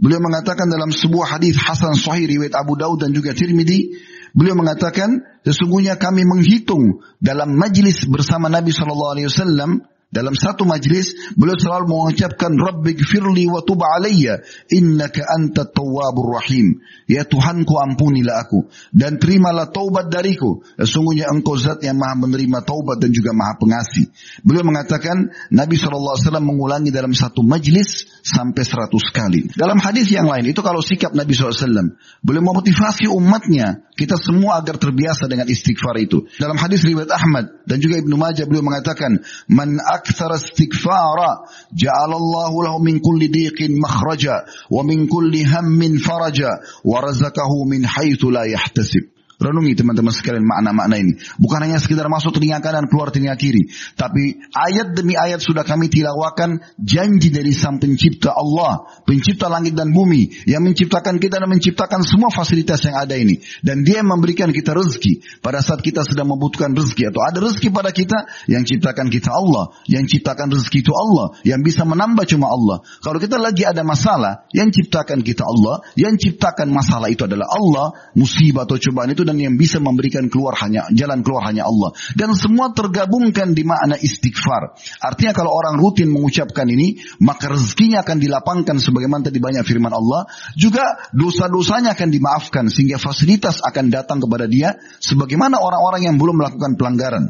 Beliau 0.00 0.20
mengatakan 0.24 0.66
dalam 0.72 0.90
sebuah 0.90 1.36
hadis 1.36 1.54
Hasan 1.60 1.94
Sahih 1.94 2.26
riwayat 2.26 2.56
Abu 2.56 2.74
Daud 2.80 3.04
dan 3.04 3.12
juga 3.12 3.36
Tirmidzi, 3.36 3.92
beliau 4.32 4.56
mengatakan 4.56 5.20
sesungguhnya 5.44 6.00
kami 6.00 6.24
menghitung 6.24 7.04
dalam 7.20 7.54
majlis 7.54 8.08
bersama 8.08 8.48
Nabi 8.48 8.72
Shallallahu 8.72 9.12
alaihi 9.12 9.28
wasallam 9.28 9.84
dalam 10.12 10.36
satu 10.36 10.68
majlis 10.68 11.32
beliau 11.40 11.56
selalu 11.56 11.88
mengucapkan 11.88 12.52
Rabbi 12.52 12.92
gfirli 13.00 13.48
wa 13.48 13.64
tub 13.64 13.80
alayya 13.80 14.44
innaka 14.68 15.24
anta 15.24 15.64
tawwabur 15.64 16.36
rahim. 16.36 16.84
Ya 17.08 17.24
Tuhanku 17.24 17.80
ampunilah 17.80 18.44
aku 18.44 18.68
dan 18.92 19.16
terimalah 19.16 19.72
taubat 19.72 20.12
dariku. 20.12 20.60
Sesungguhnya 20.76 21.32
engkau 21.32 21.56
zat 21.56 21.80
yang 21.80 21.96
maha 21.96 22.28
menerima 22.28 22.60
taubat 22.60 23.00
dan 23.00 23.08
juga 23.08 23.32
maha 23.32 23.56
pengasih. 23.56 24.12
Beliau 24.44 24.68
mengatakan 24.68 25.32
Nabi 25.48 25.80
SAW 25.80 26.20
mengulangi 26.44 26.92
dalam 26.92 27.16
satu 27.16 27.40
majlis 27.40 28.04
sampai 28.20 28.68
seratus 28.68 29.08
kali. 29.16 29.48
Dalam 29.56 29.80
hadis 29.80 30.12
yang 30.12 30.28
lain 30.28 30.44
itu 30.44 30.60
kalau 30.60 30.84
sikap 30.84 31.16
Nabi 31.16 31.32
SAW. 31.32 31.96
Beliau 32.20 32.44
memotivasi 32.44 33.08
umatnya 33.08 33.88
kita 33.96 34.20
semua 34.20 34.60
agar 34.60 34.76
terbiasa 34.76 35.24
dengan 35.24 35.48
istighfar 35.48 35.96
itu. 36.00 36.28
Dalam 36.36 36.60
hadis 36.60 36.84
riwayat 36.84 37.08
Ahmad 37.12 37.64
dan 37.64 37.80
juga 37.80 37.96
Ibnu 38.00 38.16
Majah 38.20 38.44
beliau 38.44 38.64
mengatakan 38.64 39.24
man 39.48 39.80
أكثر 40.02 40.34
استغفارا. 40.34 41.46
جعل 41.74 42.12
الله 42.16 42.64
له 42.64 42.78
من 42.78 42.98
كل 42.98 43.30
ضيق 43.30 43.70
مخرجا 43.70 44.34
ومن 44.70 45.06
كل 45.06 45.46
هم 45.46 45.98
فرجا. 45.98 46.50
ورزقه 46.84 47.64
من 47.70 47.86
حيث 47.86 48.24
لا 48.24 48.42
يحتسب. 48.42 49.11
Renungi 49.42 49.74
teman-teman 49.74 50.14
sekalian 50.14 50.46
makna-makna 50.46 51.02
ini. 51.02 51.18
Bukan 51.42 51.58
hanya 51.66 51.82
sekedar 51.82 52.06
masuk 52.06 52.38
telinga 52.38 52.62
kanan 52.62 52.86
keluar 52.86 53.10
telinga 53.10 53.34
kiri. 53.34 53.66
Tapi 53.98 54.38
ayat 54.54 54.94
demi 54.94 55.18
ayat 55.18 55.42
sudah 55.42 55.66
kami 55.66 55.90
tilawakan 55.90 56.62
janji 56.78 57.34
dari 57.34 57.50
sang 57.50 57.82
pencipta 57.82 58.30
Allah. 58.30 58.86
Pencipta 59.02 59.50
langit 59.50 59.74
dan 59.74 59.90
bumi. 59.90 60.46
Yang 60.46 60.62
menciptakan 60.62 61.18
kita 61.18 61.42
dan 61.42 61.50
menciptakan 61.50 62.06
semua 62.06 62.30
fasilitas 62.30 62.86
yang 62.86 62.94
ada 63.02 63.18
ini. 63.18 63.42
Dan 63.66 63.82
dia 63.82 63.98
yang 63.98 64.14
memberikan 64.14 64.54
kita 64.54 64.78
rezeki. 64.78 65.42
Pada 65.42 65.58
saat 65.58 65.82
kita 65.82 66.06
sedang 66.06 66.30
membutuhkan 66.30 66.70
rezeki. 66.70 67.10
Atau 67.10 67.20
ada 67.26 67.38
rezeki 67.42 67.68
pada 67.74 67.90
kita. 67.90 68.30
Yang 68.46 68.78
ciptakan 68.78 69.10
kita 69.10 69.34
Allah. 69.34 69.74
Yang 69.90 70.04
ciptakan 70.18 70.54
rezeki 70.54 70.78
itu 70.86 70.94
Allah. 70.94 71.34
Yang 71.42 71.60
bisa 71.66 71.82
menambah 71.82 72.30
cuma 72.30 72.46
Allah. 72.46 72.86
Kalau 73.02 73.18
kita 73.18 73.42
lagi 73.42 73.66
ada 73.66 73.82
masalah. 73.82 74.46
Yang 74.54 74.86
ciptakan 74.86 75.26
kita 75.26 75.42
Allah. 75.42 75.82
Yang 75.98 76.30
ciptakan 76.30 76.70
masalah 76.70 77.10
itu 77.10 77.26
adalah 77.26 77.50
Allah. 77.50 77.90
Musibah 78.14 78.70
atau 78.70 78.78
cobaan 78.78 79.10
itu 79.10 79.31
yang 79.38 79.54
bisa 79.56 79.78
memberikan 79.78 80.26
keluar 80.26 80.58
hanya 80.60 80.90
jalan 80.90 81.22
keluar 81.22 81.48
hanya 81.48 81.64
Allah. 81.68 81.94
Dan 82.18 82.34
semua 82.34 82.74
tergabungkan 82.74 83.54
di 83.56 83.62
makna 83.62 83.96
istighfar. 83.96 84.74
Artinya 85.00 85.32
kalau 85.32 85.54
orang 85.54 85.78
rutin 85.78 86.10
mengucapkan 86.10 86.66
ini 86.66 86.98
maka 87.22 87.52
rezekinya 87.52 88.02
akan 88.02 88.18
dilapangkan 88.18 88.76
sebagaimana 88.82 89.30
tadi 89.30 89.38
banyak 89.38 89.62
firman 89.62 89.94
Allah. 89.94 90.26
Juga 90.58 91.08
dosa-dosanya 91.14 91.94
akan 91.94 92.08
dimaafkan 92.10 92.66
sehingga 92.68 92.98
fasilitas 92.98 93.62
akan 93.62 93.88
datang 93.94 94.18
kepada 94.18 94.50
dia 94.50 94.76
sebagaimana 94.98 95.62
orang-orang 95.62 96.10
yang 96.10 96.16
belum 96.18 96.42
melakukan 96.42 96.74
pelanggaran. 96.74 97.24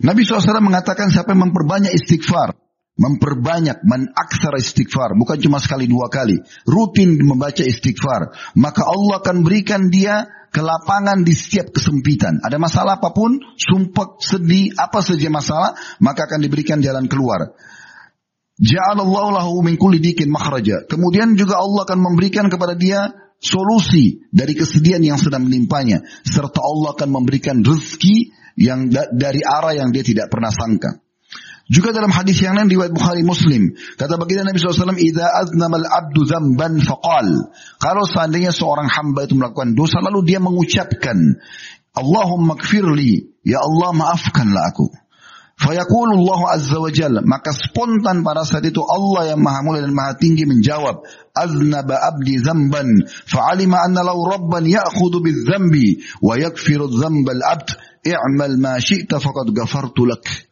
Nabi 0.00 0.24
SAW 0.24 0.64
mengatakan 0.64 1.12
siapa 1.12 1.36
yang 1.36 1.52
memperbanyak 1.52 1.92
istighfar 1.92 2.59
memperbanyak, 3.00 3.80
menaksar 3.80 4.60
istighfar, 4.60 5.16
bukan 5.16 5.40
cuma 5.40 5.56
sekali 5.56 5.88
dua 5.88 6.12
kali, 6.12 6.36
rutin 6.68 7.16
membaca 7.16 7.64
istighfar, 7.64 8.36
maka 8.60 8.84
Allah 8.84 9.24
akan 9.24 9.40
berikan 9.40 9.88
dia 9.88 10.28
kelapangan 10.52 11.24
di 11.24 11.32
setiap 11.32 11.72
kesempitan. 11.72 12.44
Ada 12.44 12.60
masalah 12.60 13.00
apa 13.00 13.16
pun, 13.16 13.40
sumpah, 13.56 14.20
sedih, 14.20 14.76
apa 14.76 15.00
saja 15.00 15.32
masalah, 15.32 15.72
maka 16.02 16.28
akan 16.28 16.44
diberikan 16.44 16.84
jalan 16.84 17.08
keluar. 17.08 17.56
Ja'alallahu 18.60 19.30
lahu 19.32 19.64
min 19.64 19.80
kulli 19.80 20.04
dikin 20.04 20.28
makhraja. 20.28 20.84
Kemudian 20.84 21.32
juga 21.32 21.56
Allah 21.56 21.88
akan 21.88 21.98
memberikan 22.04 22.52
kepada 22.52 22.76
dia 22.76 23.08
solusi 23.40 24.20
dari 24.28 24.52
kesedihan 24.52 25.00
yang 25.00 25.16
sedang 25.16 25.48
menimpanya. 25.48 26.04
Serta 26.28 26.60
Allah 26.60 26.92
akan 26.92 27.08
memberikan 27.08 27.64
rezeki 27.64 28.36
yang 28.60 28.92
dari 28.92 29.40
arah 29.40 29.72
yang 29.72 29.88
dia 29.88 30.04
tidak 30.04 30.28
pernah 30.28 30.52
sangka. 30.52 31.00
Juga 31.70 31.94
dalam 31.94 32.10
hadis 32.10 32.42
yang 32.42 32.58
lain 32.58 32.66
riwayat 32.66 32.90
Bukhari 32.90 33.22
Muslim, 33.22 33.78
kata 33.94 34.18
baginda 34.18 34.42
Nabi 34.42 34.58
SAW, 34.58 34.98
"Idza 34.98 35.22
aznamal 35.22 35.86
abdu 35.86 36.26
dzamban 36.26 36.82
faqal." 36.82 37.46
Kalau 37.78 38.02
seandainya 38.10 38.50
seorang 38.50 38.90
hamba 38.90 39.30
itu 39.30 39.38
melakukan 39.38 39.78
dosa 39.78 40.02
lalu 40.02 40.26
dia 40.26 40.42
mengucapkan, 40.42 41.38
"Allahumma 41.94 42.58
kfirli, 42.58 43.38
ya 43.46 43.62
Allah 43.62 43.94
maafkanlah 43.94 44.74
aku." 44.74 44.90
Fayaqulu 45.60 46.24
Allah 46.24 46.40
Azza 46.56 46.80
wa 46.80 46.90
Jalla, 46.90 47.20
maka 47.22 47.54
spontan 47.54 48.24
pada 48.26 48.48
saat 48.48 48.64
itu 48.66 48.80
Allah 48.80 49.36
yang 49.36 49.44
Maha 49.44 49.60
Mulia 49.62 49.84
dan 49.86 49.94
Maha 49.94 50.16
Tinggi 50.18 50.48
menjawab, 50.48 51.06
"Aznaba 51.36 52.00
abdi 52.00 52.40
zamban, 52.40 53.06
fa'alima 53.06 53.84
anna 53.84 54.02
law 54.02 54.18
rabban 54.26 54.66
ya'khudhu 54.66 55.22
bidzambi 55.22 56.02
wa 56.24 56.34
yakfiru 56.34 56.90
dzambal 56.90 57.44
abd, 57.44 57.76
i'mal 58.08 58.56
ma 58.58 58.80
syi'ta 58.80 59.20
faqad 59.22 59.52
ghafartu 59.54 60.08
lak." 60.08 60.49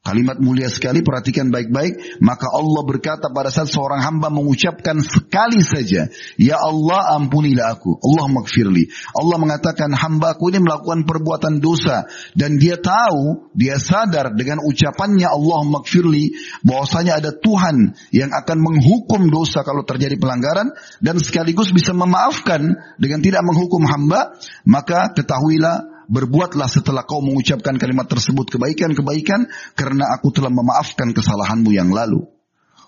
Kalimat 0.00 0.40
mulia 0.40 0.72
sekali, 0.72 1.04
perhatikan 1.04 1.52
baik-baik. 1.52 2.24
Maka 2.24 2.48
Allah 2.48 2.88
berkata 2.88 3.28
pada 3.28 3.52
saat 3.52 3.68
seorang 3.68 4.00
hamba 4.00 4.32
mengucapkan 4.32 4.96
sekali 5.04 5.60
saja, 5.60 6.08
Ya 6.40 6.56
Allah 6.56 7.20
ampunilah 7.20 7.76
aku. 7.76 8.00
Allah 8.00 8.32
makfirli. 8.32 8.88
Allah 9.12 9.36
mengatakan 9.36 9.92
hamba 9.92 10.32
aku 10.32 10.48
ini 10.48 10.64
melakukan 10.64 11.04
perbuatan 11.04 11.60
dosa. 11.60 12.08
Dan 12.32 12.56
dia 12.56 12.80
tahu, 12.80 13.52
dia 13.52 13.76
sadar 13.76 14.32
dengan 14.32 14.64
ucapannya 14.64 15.28
Allah 15.28 15.68
makfirli, 15.68 16.32
bahwasanya 16.64 17.20
ada 17.20 17.36
Tuhan 17.36 17.92
yang 18.16 18.32
akan 18.32 18.56
menghukum 18.56 19.28
dosa 19.28 19.68
kalau 19.68 19.84
terjadi 19.84 20.16
pelanggaran. 20.16 20.72
Dan 21.04 21.20
sekaligus 21.20 21.76
bisa 21.76 21.92
memaafkan 21.92 22.72
dengan 22.96 23.20
tidak 23.20 23.44
menghukum 23.44 23.84
hamba. 23.84 24.32
Maka 24.64 25.12
ketahuilah 25.12 25.89
berbuatlah 26.10 26.66
setelah 26.66 27.06
kau 27.06 27.22
mengucapkan 27.22 27.78
kalimat 27.78 28.10
tersebut 28.10 28.50
kebaikan-kebaikan 28.50 29.46
karena 29.78 30.10
aku 30.10 30.34
telah 30.34 30.50
memaafkan 30.50 31.14
kesalahanmu 31.14 31.70
yang 31.70 31.94
lalu. 31.94 32.26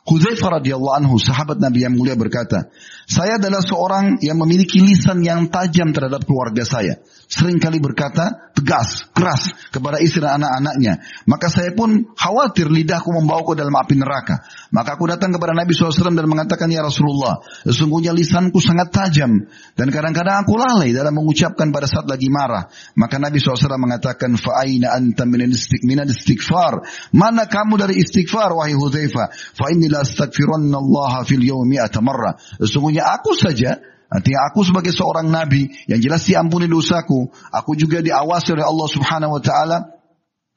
Huzaifah 0.03 0.59
radhiyallahu 0.59 0.99
anhu, 0.99 1.15
sahabat 1.23 1.63
Nabi 1.63 1.87
yang 1.87 1.95
mulia 1.95 2.19
berkata, 2.19 2.75
saya 3.07 3.39
adalah 3.39 3.59
seorang 3.63 4.23
yang 4.23 4.39
memiliki 4.39 4.79
lisan 4.79 5.27
yang 5.27 5.51
tajam 5.51 5.91
terhadap 5.91 6.23
keluarga 6.23 6.63
saya. 6.63 7.03
Seringkali 7.33 7.81
berkata 7.81 8.53
tegas, 8.53 9.09
keras 9.17 9.49
kepada 9.73 9.97
istri 10.05 10.21
dan 10.21 10.45
anak-anaknya. 10.45 11.01
Maka 11.25 11.49
saya 11.49 11.73
pun 11.73 12.13
khawatir 12.13 12.69
lidahku 12.69 13.09
membawaku 13.09 13.57
dalam 13.57 13.73
api 13.73 13.97
neraka. 13.97 14.45
Maka 14.69 15.01
aku 15.01 15.09
datang 15.09 15.33
kepada 15.33 15.57
Nabi 15.57 15.73
SAW 15.73 16.13
dan 16.13 16.29
mengatakan, 16.29 16.69
Ya 16.69 16.85
Rasulullah, 16.85 17.41
sesungguhnya 17.65 18.13
lisanku 18.13 18.61
sangat 18.61 18.93
tajam. 18.93 19.49
Dan 19.73 19.89
kadang-kadang 19.89 20.45
aku 20.45 20.61
lalai 20.61 20.93
dalam 20.93 21.17
mengucapkan 21.17 21.73
pada 21.73 21.89
saat 21.89 22.05
lagi 22.05 22.29
marah. 22.29 22.69
Maka 23.01 23.17
Nabi 23.17 23.41
SAW 23.41 23.81
mengatakan, 23.81 24.37
Fa'aina 24.37 24.93
anta 24.93 25.25
minal 25.25 26.13
istighfar. 26.13 26.85
Mana 27.17 27.49
kamu 27.49 27.81
dari 27.81 27.97
istighfar, 27.97 28.53
wahai 28.53 28.77
Huzaifah? 28.77 29.57
Fa'inni 29.57 29.89
la 29.89 30.05
astagfiranna 30.05 31.25
fil 31.25 31.41
yawmi 31.49 31.81
atamarra. 31.81 32.37
Sesungguhnya 32.61 32.92
aku 33.01 33.33
saja 33.33 33.81
Artinya 34.13 34.53
aku 34.53 34.61
sebagai 34.61 34.93
seorang 34.93 35.33
nabi 35.33 35.73
yang 35.89 35.97
jelas 35.97 36.29
diampuni 36.29 36.69
dosaku, 36.69 37.33
aku 37.49 37.73
juga 37.73 38.05
diawasi 38.05 38.53
oleh 38.53 38.61
Allah 38.69 38.89
Subhanahu 38.93 39.41
wa 39.41 39.41
taala 39.41 39.79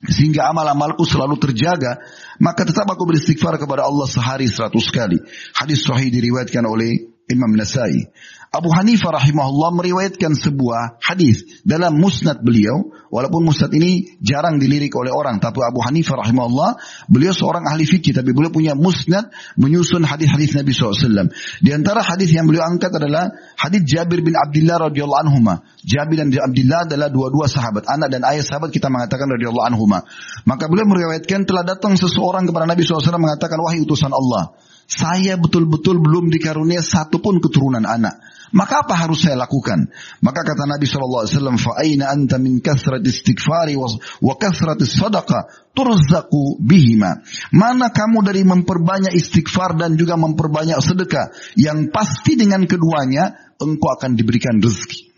sehingga 0.04 0.51
amal-amalku 0.51 1.08
selalu 1.08 1.39
terjaga, 1.39 2.04
maka 2.44 2.68
tetap 2.68 2.84
aku 2.92 3.08
beristighfar 3.08 3.56
kepada 3.56 3.88
Allah 3.88 4.12
sehari 4.12 4.51
seratus 4.51 4.92
kali. 4.92 5.24
Hadis 5.56 5.88
sahih 5.88 6.12
diriwayatkan 6.12 6.68
oleh 6.68 7.15
Imam 7.32 7.56
Nasai. 7.56 8.12
Abu 8.51 8.72
Hanifah 8.75 9.24
rahimahullah 9.24 9.72
meriwayatkan 9.72 10.36
sebuah 10.36 11.00
hadis 11.00 11.63
dalam 11.63 11.96
musnad 11.96 12.44
beliau. 12.44 12.92
Walaupun 13.15 13.48
musnad 13.48 13.72
ini 13.72 14.19
jarang 14.19 14.60
dilirik 14.60 14.91
oleh 15.00 15.07
orang. 15.07 15.39
Tapi 15.39 15.63
Abu 15.63 15.79
Hanifah 15.79 16.19
rahimahullah, 16.19 16.75
beliau 17.07 17.31
seorang 17.31 17.63
ahli 17.63 17.88
fikih. 17.88 18.12
Tapi 18.12 18.36
beliau 18.36 18.51
punya 18.51 18.75
musnad 18.75 19.31
menyusun 19.55 20.03
hadis-hadis 20.03 20.51
Nabi 20.51 20.75
SAW. 20.75 21.31
Di 21.63 21.72
antara 21.72 22.03
hadis 22.03 22.36
yang 22.36 22.43
beliau 22.43 22.67
angkat 22.67 22.91
adalah 22.91 23.31
hadis 23.55 23.88
Jabir 23.88 24.19
bin 24.19 24.36
Abdullah 24.36 24.91
radhiyallahu 24.91 25.31
anhuma. 25.31 25.63
Jabir 25.79 26.19
dan 26.19 26.27
Abdullah 26.27 26.84
adalah 26.84 27.07
dua-dua 27.07 27.48
sahabat. 27.48 27.88
Anak 27.88 28.12
dan 28.12 28.27
ayah 28.27 28.43
sahabat 28.43 28.75
kita 28.75 28.91
mengatakan 28.91 29.31
radhiyallahu 29.31 29.63
anhuma. 29.63 30.03
Maka 30.43 30.67
beliau 30.67 30.84
meriwayatkan 30.84 31.48
telah 31.48 31.63
datang 31.63 31.95
seseorang 31.95 32.43
kepada 32.43 32.67
Nabi 32.67 32.84
SAW 32.84 33.15
mengatakan, 33.15 33.63
wahai 33.63 33.79
utusan 33.79 34.12
Allah. 34.12 34.60
Saya 34.91 35.39
betul-betul 35.39 36.03
belum 36.03 36.27
dikarunia 36.36 36.84
satu 36.84 37.24
pun 37.24 37.39
keturunan 37.39 37.88
anak. 37.88 38.19
Maka 38.50 38.83
apa 38.83 38.99
harus 38.99 39.23
saya 39.23 39.38
lakukan? 39.38 39.95
Maka 40.21 40.43
kata 40.43 40.67
Nabi 40.67 40.83
SAW, 40.83 41.55
فَأَيْنَ 41.55 42.02
أَنْتَ 42.02 42.35
مِنْ 42.43 42.59
كَثْرَةِ 42.59 43.02
istighfari 43.07 43.79
wa 43.79 44.35
kathrat 44.35 44.83
sadaqah 44.83 45.71
turzaku 45.71 46.59
bihima. 46.59 47.23
Mana 47.55 47.95
kamu 47.95 48.26
dari 48.26 48.43
memperbanyak 48.43 49.14
istighfar 49.14 49.79
dan 49.79 49.95
juga 49.95 50.19
memperbanyak 50.19 50.83
sedekah. 50.83 51.31
Yang 51.55 51.95
pasti 51.95 52.35
dengan 52.35 52.67
keduanya, 52.67 53.55
engkau 53.62 53.95
akan 53.95 54.19
diberikan 54.19 54.59
rezeki. 54.59 55.11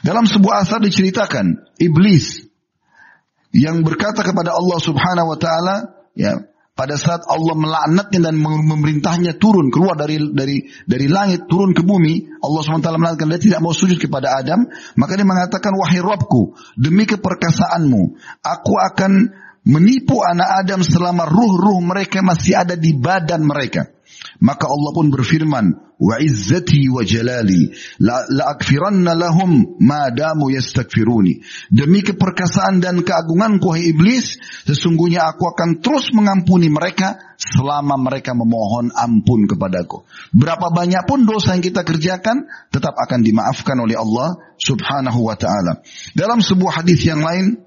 Dalam 0.00 0.24
sebuah 0.24 0.62
asar 0.64 0.80
diceritakan, 0.80 1.76
iblis 1.82 2.46
yang 3.50 3.82
berkata 3.82 4.22
kepada 4.22 4.54
Allah 4.54 4.78
subhanahu 4.78 5.34
wa 5.34 5.38
ta'ala, 5.40 5.76
ya, 6.14 6.48
pada 6.73 6.97
saat 6.97 7.29
Allah 7.29 7.53
melaknatnya 7.53 8.33
dan 8.33 8.35
memerintahnya 8.41 9.37
turun 9.37 9.69
keluar 9.69 9.93
dari 9.93 10.17
dari 10.33 10.65
dari 10.89 11.05
langit 11.05 11.45
turun 11.45 11.69
ke 11.77 11.85
bumi 11.85 12.41
Allah 12.41 12.61
swt 12.65 12.89
mengatakan 12.97 13.29
dia 13.29 13.41
tidak 13.41 13.61
mau 13.61 13.77
sujud 13.77 14.01
kepada 14.01 14.33
Adam 14.41 14.65
maka 14.97 15.13
dia 15.13 15.25
mengatakan 15.25 15.69
wahai 15.77 16.01
Robku 16.01 16.57
demi 16.73 17.05
keperkasaanmu 17.05 18.17
aku 18.41 18.73
akan 18.89 19.11
menipu 19.63 20.19
anak 20.19 20.65
Adam 20.65 20.83
selama 20.83 21.23
ruh-ruh 21.27 21.79
mereka 21.79 22.19
masih 22.19 22.59
ada 22.59 22.75
di 22.75 22.91
badan 22.95 23.47
mereka. 23.47 23.87
Maka 24.43 24.67
Allah 24.67 24.91
pun 24.91 25.07
berfirman, 25.07 25.95
"Wa 25.95 26.19
izzati 26.19 26.91
wa 26.91 26.99
jalali 27.07 27.71
la, 28.03 28.27
la 28.27 28.51
akfiranna 28.51 29.15
lahum 29.15 29.79
ma 29.79 30.11
yastakfiruni." 30.11 31.39
Demi 31.71 32.03
keperkasaan 32.03 32.83
dan 32.83 33.07
keagunganku 33.07 33.71
hai 33.71 33.95
iblis, 33.95 34.35
sesungguhnya 34.67 35.31
aku 35.31 35.47
akan 35.47 35.79
terus 35.79 36.11
mengampuni 36.11 36.67
mereka 36.67 37.15
selama 37.39 37.95
mereka 37.95 38.35
memohon 38.35 38.91
ampun 38.91 39.47
kepadaku. 39.47 40.03
Berapa 40.35 40.75
banyak 40.75 41.07
pun 41.07 41.23
dosa 41.23 41.55
yang 41.55 41.63
kita 41.63 41.87
kerjakan 41.87 42.43
tetap 42.67 42.99
akan 42.99 43.23
dimaafkan 43.23 43.79
oleh 43.79 43.95
Allah 43.95 44.43
Subhanahu 44.59 45.23
wa 45.23 45.39
taala. 45.39 45.79
Dalam 46.19 46.43
sebuah 46.43 46.83
hadis 46.83 46.99
yang 47.07 47.23
lain, 47.23 47.63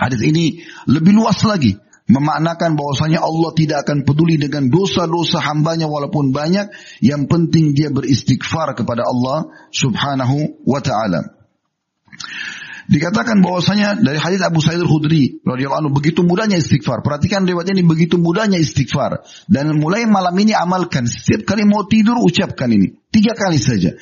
hadis 0.00 0.24
ini 0.24 0.64
lebih 0.88 1.12
luas 1.12 1.44
lagi 1.44 1.76
memaknakan 2.08 2.74
bahwasanya 2.74 3.20
Allah 3.20 3.52
tidak 3.52 3.84
akan 3.84 4.02
peduli 4.08 4.40
dengan 4.40 4.72
dosa-dosa 4.72 5.44
hambanya 5.44 5.86
walaupun 5.86 6.32
banyak, 6.32 6.72
yang 7.04 7.28
penting 7.28 7.76
dia 7.76 7.92
beristighfar 7.92 8.72
kepada 8.72 9.04
Allah 9.04 9.52
subhanahu 9.70 10.64
wa 10.64 10.80
ta'ala. 10.80 11.38
Dikatakan 12.88 13.44
bahwasanya 13.44 14.00
dari 14.00 14.16
hadis 14.16 14.40
Abu 14.40 14.64
Sa'id 14.64 14.80
al-Khudri 14.80 15.44
radhiyallahu 15.44 15.80
anhu 15.84 15.92
begitu 15.92 16.24
mudahnya 16.24 16.56
istighfar. 16.56 17.04
Perhatikan 17.04 17.44
riwayatnya 17.44 17.76
ini 17.76 17.84
begitu 17.84 18.16
mudahnya 18.16 18.56
istighfar 18.56 19.28
dan 19.44 19.76
mulai 19.76 20.08
malam 20.08 20.32
ini 20.40 20.56
amalkan 20.56 21.04
setiap 21.04 21.44
kali 21.52 21.68
mau 21.68 21.84
tidur 21.84 22.16
ucapkan 22.16 22.72
ini 22.72 22.96
tiga 23.12 23.36
kali 23.36 23.60
saja. 23.60 23.92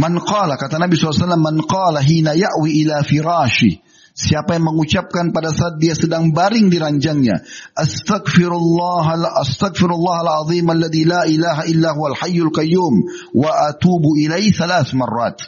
Man 0.00 0.16
qala 0.24 0.56
kata 0.56 0.80
Nabi 0.80 0.96
SAW 0.96 1.36
man 1.36 1.60
qala 1.68 2.00
hina 2.00 2.32
ya'wi 2.32 2.88
ila 2.88 3.04
firashi 3.04 3.84
Siapa 4.12 4.60
yang 4.60 4.68
mengucapkan 4.68 5.32
pada 5.32 5.48
saat 5.56 5.80
dia 5.80 5.96
sedang 5.96 6.36
baring 6.36 6.68
di 6.68 6.76
ranjangnya, 6.76 7.40
Astaghfirullah 7.72 9.08
Astaghfirullah 9.40 10.16
al-azim 10.20 10.68
alladhi 10.68 11.08
la 11.08 11.24
ilaha 11.24 11.64
illa 11.64 11.96
huwal 11.96 12.12
hayyul 12.20 12.52
qayyum 12.52 13.08
wa 13.32 13.72
atubu 13.72 14.20
ilaihi 14.20 14.52
thalath 14.52 14.92
marrat. 14.92 15.40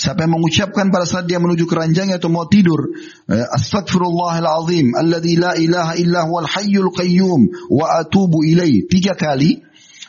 Siapa 0.00 0.24
yang 0.24 0.40
mengucapkan 0.40 0.88
pada 0.88 1.04
saat 1.04 1.28
dia 1.28 1.36
menuju 1.40 1.68
ke 1.68 1.76
ranjangnya 1.76 2.16
atau 2.16 2.32
mau 2.32 2.48
tidur, 2.48 2.88
eh, 3.28 3.44
Astaghfirullahalazim 3.52 4.96
alladzi 4.96 5.36
la 5.36 5.52
ilaha 5.56 5.92
illa 6.00 6.24
huwal 6.24 6.48
hayyul 6.48 6.92
qayyum 6.96 7.68
wa 7.68 8.00
atubu 8.00 8.48
ilaihi 8.48 8.88
tiga 8.88 9.12
kali, 9.12 9.60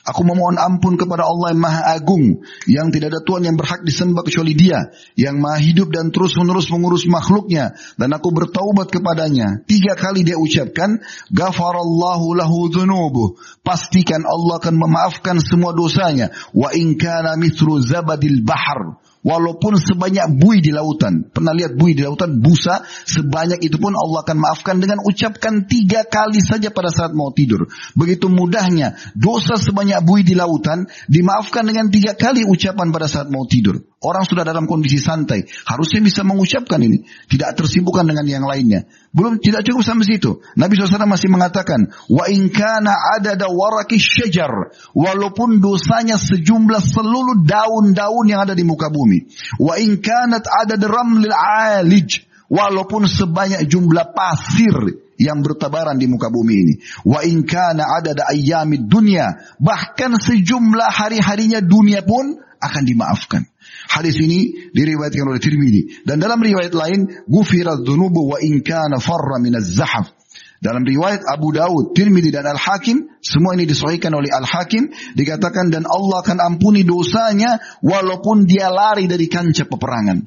Aku 0.07 0.23
memohon 0.23 0.55
ampun 0.55 0.95
kepada 0.95 1.27
Allah 1.27 1.51
yang 1.51 1.59
maha 1.59 1.83
agung, 1.99 2.39
yang 2.63 2.87
tidak 2.95 3.11
ada 3.11 3.21
Tuhan 3.27 3.43
yang 3.43 3.59
berhak 3.59 3.83
disembah 3.83 4.23
kecuali 4.23 4.55
dia, 4.55 4.87
yang 5.19 5.35
maha 5.43 5.59
hidup 5.59 5.91
dan 5.91 6.15
terus 6.15 6.31
menerus 6.39 6.71
mengurus 6.71 7.03
makhluknya, 7.11 7.75
dan 7.99 8.15
aku 8.15 8.31
bertaubat 8.31 8.87
kepadanya. 8.87 9.67
Tiga 9.67 9.99
kali 9.99 10.23
dia 10.23 10.39
ucapkan, 10.39 11.03
Gafarallahu 11.27 12.39
lahu 12.39 12.71
dhunubuh. 12.71 13.35
Pastikan 13.67 14.23
Allah 14.23 14.63
akan 14.63 14.75
memaafkan 14.79 15.43
semua 15.43 15.75
dosanya. 15.75 16.31
Wa 16.55 16.71
in 16.71 16.95
kana 16.95 17.35
mithlu 17.35 17.83
zabadil 17.83 18.47
bahar. 18.47 19.03
Walaupun 19.27 19.75
sebanyak 19.75 20.39
bui 20.39 20.63
di 20.63 20.71
lautan. 20.71 21.27
Pernah 21.27 21.51
lihat 21.51 21.75
bui 21.75 21.91
di 21.91 21.99
lautan? 21.99 22.39
Busa. 22.39 22.79
Sebanyak 22.87 23.59
itu 23.59 23.75
pun 23.75 23.91
Allah 23.91 24.23
akan 24.23 24.37
maafkan 24.39 24.79
dengan 24.79 25.03
ucapkan 25.03 25.67
tiga 25.67 26.07
kali 26.07 26.39
saja 26.39 26.71
pada 26.71 26.87
saat 26.87 27.11
mau 27.11 27.35
tidur. 27.35 27.67
Begitu 27.91 28.31
mudahnya. 28.31 28.95
Dosa 29.19 29.59
sebanyak 29.59 29.99
bui 30.07 30.23
di 30.23 30.31
lautan. 30.31 30.87
Dimaafkan 31.11 31.67
dengan 31.67 31.91
tiga 31.91 32.15
kali 32.15 32.47
ucapan 32.47 32.87
pada 32.95 33.11
saat 33.11 33.27
mau 33.27 33.43
tidur. 33.43 33.83
Orang 33.97 34.29
sudah 34.29 34.45
dalam 34.45 34.69
kondisi 34.69 35.01
santai, 35.01 35.49
harusnya 35.65 36.05
bisa 36.05 36.21
mengucapkan 36.21 36.77
ini, 36.77 37.01
tidak 37.33 37.57
tersibukkan 37.57 38.05
dengan 38.05 38.29
yang 38.29 38.45
lainnya. 38.45 38.85
Belum 39.09 39.41
tidak 39.41 39.65
cukup 39.65 39.81
sampai 39.81 40.05
situ. 40.05 40.37
Nabi 40.53 40.77
SAW 40.77 41.09
masih 41.09 41.33
mengatakan, 41.33 41.89
wa 42.05 42.29
inkana 42.29 42.93
ada 42.93 43.49
waraki 43.49 43.97
syajar, 43.97 44.69
walaupun 44.93 45.57
dosanya 45.65 46.21
sejumlah 46.21 46.77
seluruh 46.77 47.41
daun-daun 47.41 48.29
yang 48.29 48.45
ada 48.45 48.53
di 48.53 48.61
muka 48.61 48.93
bumi. 48.93 49.33
Wa 49.57 49.81
inkanat 49.81 50.45
ada 50.45 50.77
ramlil 50.77 51.33
alij, 51.33 52.21
walaupun 52.53 53.09
sebanyak 53.09 53.65
jumlah 53.65 54.13
pasir 54.13 54.77
yang 55.17 55.41
bertabaran 55.41 55.97
di 55.97 56.05
muka 56.05 56.29
bumi 56.29 56.53
ini. 56.53 56.73
Wa 57.01 57.25
inkana 57.25 57.97
ada 57.97 58.29
ayamid 58.29 58.85
dunia, 58.85 59.57
bahkan 59.57 60.21
sejumlah 60.21 60.93
hari-harinya 60.93 61.65
dunia 61.65 62.05
pun 62.05 62.45
akan 62.61 62.83
dimaafkan. 62.85 63.45
Hadis 63.87 64.19
ini 64.19 64.71
diriwayatkan 64.75 65.25
oleh 65.25 65.39
Tirmidzi 65.39 66.03
dan 66.03 66.19
dalam 66.19 66.43
riwayat 66.43 66.75
lain 66.75 67.07
gufirat 67.25 67.81
dzunubu 67.81 68.35
wa 68.35 68.37
in 68.43 68.59
kana 68.61 68.99
farra 68.99 69.39
min 69.39 69.55
az-zahaf. 69.55 70.11
Dalam 70.57 70.81
riwayat 70.81 71.21
Abu 71.21 71.53
Daud, 71.53 71.93
Tirmidzi 71.93 72.33
dan 72.33 72.49
Al-Hakim, 72.49 73.21
semua 73.21 73.53
ini 73.53 73.69
disahihkan 73.69 74.09
oleh 74.09 74.33
Al-Hakim, 74.33 74.89
dikatakan 75.13 75.69
dan 75.69 75.85
Allah 75.85 76.25
akan 76.25 76.37
ampuni 76.41 76.81
dosanya 76.81 77.61
walaupun 77.85 78.49
dia 78.49 78.73
lari 78.73 79.05
dari 79.05 79.29
kancah 79.29 79.69
peperangan. 79.69 80.25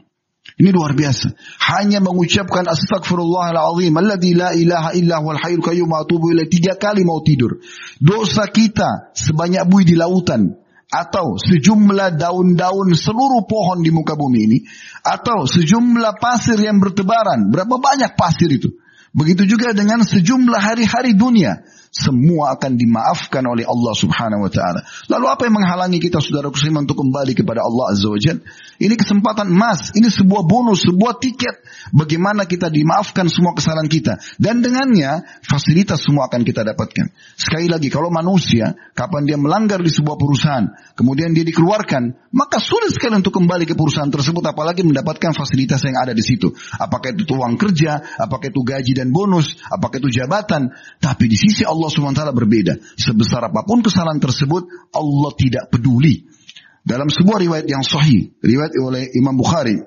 Ini 0.61 0.70
luar 0.73 0.94
biasa. 0.96 1.35
Hanya 1.73 2.01
mengucapkan 2.05 2.68
astagfirullahaladzim. 2.68 3.92
Alladhi 3.96 4.33
la 4.35 4.51
ilaha 4.57 4.90
illa 4.96 5.20
wal 5.20 5.38
hayyul 5.40 5.64
qayyum 5.64 5.90
atubu 5.92 6.33
ilaih. 6.33 6.49
Tiga 6.49 6.77
kali 6.77 7.05
mau 7.05 7.20
tidur. 7.25 7.61
Dosa 8.01 8.49
kita 8.49 9.12
sebanyak 9.16 9.68
bui 9.68 9.88
di 9.88 9.96
lautan 9.96 10.61
atau 10.90 11.38
sejumlah 11.38 12.18
daun-daun 12.18 12.98
seluruh 12.98 13.46
pohon 13.46 13.81
di 13.81 13.94
muka 13.94 14.18
bumi 14.18 14.38
ini 14.50 14.59
atau 15.07 15.46
sejumlah 15.46 16.18
pasir 16.18 16.59
yang 16.59 16.83
bertebaran. 16.83 17.48
Berapa 17.48 17.79
banyak 17.79 18.18
pasir 18.18 18.50
itu? 18.50 18.74
Begitu 19.14 19.46
juga 19.46 19.70
dengan 19.74 20.03
sejumlah 20.03 20.59
hari-hari 20.59 21.14
dunia 21.14 21.62
semua 21.90 22.55
akan 22.55 22.79
dimaafkan 22.79 23.42
oleh 23.42 23.66
Allah 23.66 23.94
Subhanahu 23.98 24.46
wa 24.46 24.50
taala. 24.50 24.87
Lalu 25.11 25.26
apa 25.26 25.42
yang 25.50 25.59
menghalangi 25.59 25.98
kita 25.98 26.22
saudara 26.22 26.46
muslim 26.46 26.87
untuk 26.87 27.03
kembali 27.03 27.35
kepada 27.35 27.66
Allah 27.66 27.90
Azza 27.90 28.07
wa 28.07 28.18
Ini 28.81 28.94
kesempatan 28.94 29.50
emas, 29.50 29.90
ini 29.98 30.07
sebuah 30.07 30.46
bonus, 30.46 30.87
sebuah 30.87 31.18
tiket 31.18 31.66
bagaimana 31.90 32.46
kita 32.46 32.70
dimaafkan 32.70 33.26
semua 33.26 33.59
kesalahan 33.59 33.90
kita 33.90 34.22
dan 34.38 34.62
dengannya 34.62 35.26
fasilitas 35.42 36.07
semua 36.07 36.31
akan 36.31 36.46
kita 36.46 36.62
dapatkan. 36.62 37.11
Sekali 37.35 37.66
lagi 37.66 37.90
kalau 37.90 38.09
manusia 38.09 38.79
kapan 38.94 39.26
dia 39.26 39.35
melanggar 39.35 39.83
di 39.83 39.90
sebuah 39.90 40.14
perusahaan, 40.14 40.70
kemudian 40.94 41.35
dia 41.35 41.42
dikeluarkan, 41.42 42.31
maka 42.31 42.62
sulit 42.62 42.94
sekali 42.94 43.18
untuk 43.18 43.35
kembali 43.35 43.66
ke 43.66 43.74
perusahaan 43.74 44.09
tersebut 44.09 44.46
apalagi 44.46 44.87
mendapatkan 44.87 45.35
fasilitas 45.35 45.83
yang 45.83 45.98
ada 45.98 46.14
di 46.14 46.22
situ. 46.22 46.55
Apakah 46.79 47.18
itu 47.18 47.35
uang 47.35 47.59
kerja, 47.59 47.98
apakah 48.14 48.46
itu 48.46 48.62
gaji 48.62 48.92
dan 48.94 49.11
bonus, 49.11 49.59
apakah 49.66 49.98
itu 49.98 50.22
jabatan, 50.22 50.70
tapi 51.03 51.26
di 51.26 51.35
sisi 51.35 51.66
Allah 51.66 51.80
Allah 51.81 51.88
SWT 51.90 52.23
berbeda. 52.37 52.77
Sebesar 53.01 53.49
apa 53.49 53.64
pun 53.64 53.81
kesalahan 53.81 54.21
tersebut, 54.21 54.69
Allah 54.93 55.33
tidak 55.40 55.73
peduli. 55.73 56.29
Dalam 56.85 57.09
sebuah 57.09 57.40
riwayat 57.40 57.66
yang 57.69 57.81
sahih, 57.81 58.37
riwayat 58.40 58.77
oleh 58.77 59.09
Imam 59.16 59.37
Bukhari, 59.37 59.81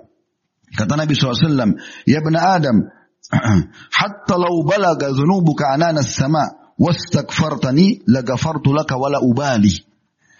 kata 0.73 0.93
Nabi 0.97 1.13
SAW, 1.13 1.77
Ya 2.09 2.25
bena 2.25 2.57
Adam, 2.57 2.89
hatta 4.01 4.35
lau 4.37 4.65
balaga 4.65 5.13
zunubuka 5.13 5.73
ananas 5.73 6.13
sama, 6.13 6.73
wastagfartani 6.77 8.05
lagafartu 8.09 8.73
laka 8.73 8.97
wala 8.97 9.21
ubali. 9.21 9.73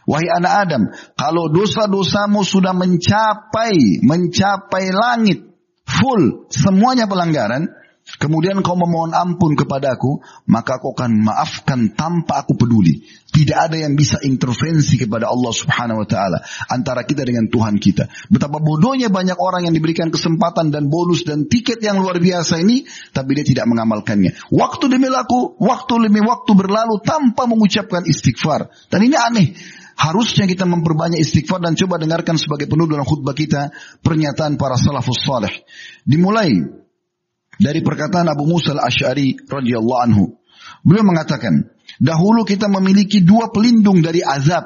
Wahai 0.04 0.28
anak 0.28 0.54
Adam, 0.68 0.84
kalau 1.16 1.48
dosa-dosamu 1.48 2.44
sudah 2.44 2.76
mencapai, 2.76 4.04
mencapai 4.04 4.92
langit, 4.92 5.48
full, 5.88 6.52
semuanya 6.52 7.08
pelanggaran, 7.08 7.72
kemudian 8.18 8.62
kau 8.62 8.78
memohon 8.78 9.14
ampun 9.14 9.58
kepadaku, 9.58 10.22
maka 10.50 10.82
aku 10.82 10.94
akan 10.94 11.24
maafkan 11.24 11.94
tanpa 11.94 12.46
aku 12.46 12.58
peduli. 12.58 13.06
Tidak 13.34 13.58
ada 13.58 13.74
yang 13.74 13.98
bisa 13.98 14.22
intervensi 14.22 14.94
kepada 15.02 15.26
Allah 15.26 15.50
Subhanahu 15.50 16.06
wa 16.06 16.08
taala 16.08 16.46
antara 16.70 17.02
kita 17.02 17.26
dengan 17.26 17.50
Tuhan 17.50 17.82
kita. 17.82 18.06
Betapa 18.30 18.62
bodohnya 18.62 19.10
banyak 19.10 19.42
orang 19.42 19.66
yang 19.66 19.74
diberikan 19.74 20.14
kesempatan 20.14 20.70
dan 20.70 20.86
bonus 20.86 21.26
dan 21.26 21.50
tiket 21.50 21.82
yang 21.82 21.98
luar 21.98 22.22
biasa 22.22 22.62
ini 22.62 22.86
tapi 23.10 23.34
dia 23.34 23.42
tidak 23.42 23.66
mengamalkannya. 23.66 24.38
Waktu 24.54 24.86
demi 24.86 25.10
laku, 25.10 25.58
waktu 25.58 25.94
demi 26.06 26.22
waktu 26.22 26.52
berlalu 26.54 27.02
tanpa 27.02 27.50
mengucapkan 27.50 28.06
istighfar. 28.06 28.70
Dan 28.94 29.02
ini 29.02 29.18
aneh. 29.18 29.48
Harusnya 29.94 30.50
kita 30.50 30.66
memperbanyak 30.66 31.22
istighfar 31.22 31.62
dan 31.62 31.78
coba 31.78 32.02
dengarkan 32.02 32.38
sebagai 32.38 32.66
penuh 32.66 32.90
dalam 32.90 33.06
khutbah 33.06 33.38
kita 33.38 33.70
pernyataan 34.02 34.58
para 34.58 34.74
salafus 34.74 35.22
saleh. 35.22 35.66
Dimulai 36.02 36.82
dari 37.60 37.86
perkataan 37.86 38.30
Abu 38.30 38.50
Musa 38.50 38.74
al-Ash'ari 38.74 39.38
radhiyallahu 39.46 40.02
anhu. 40.02 40.26
Beliau 40.84 41.06
mengatakan, 41.06 41.74
dahulu 42.00 42.48
kita 42.48 42.72
memiliki 42.72 43.22
dua 43.24 43.52
pelindung 43.54 44.02
dari 44.04 44.24
azab. 44.24 44.66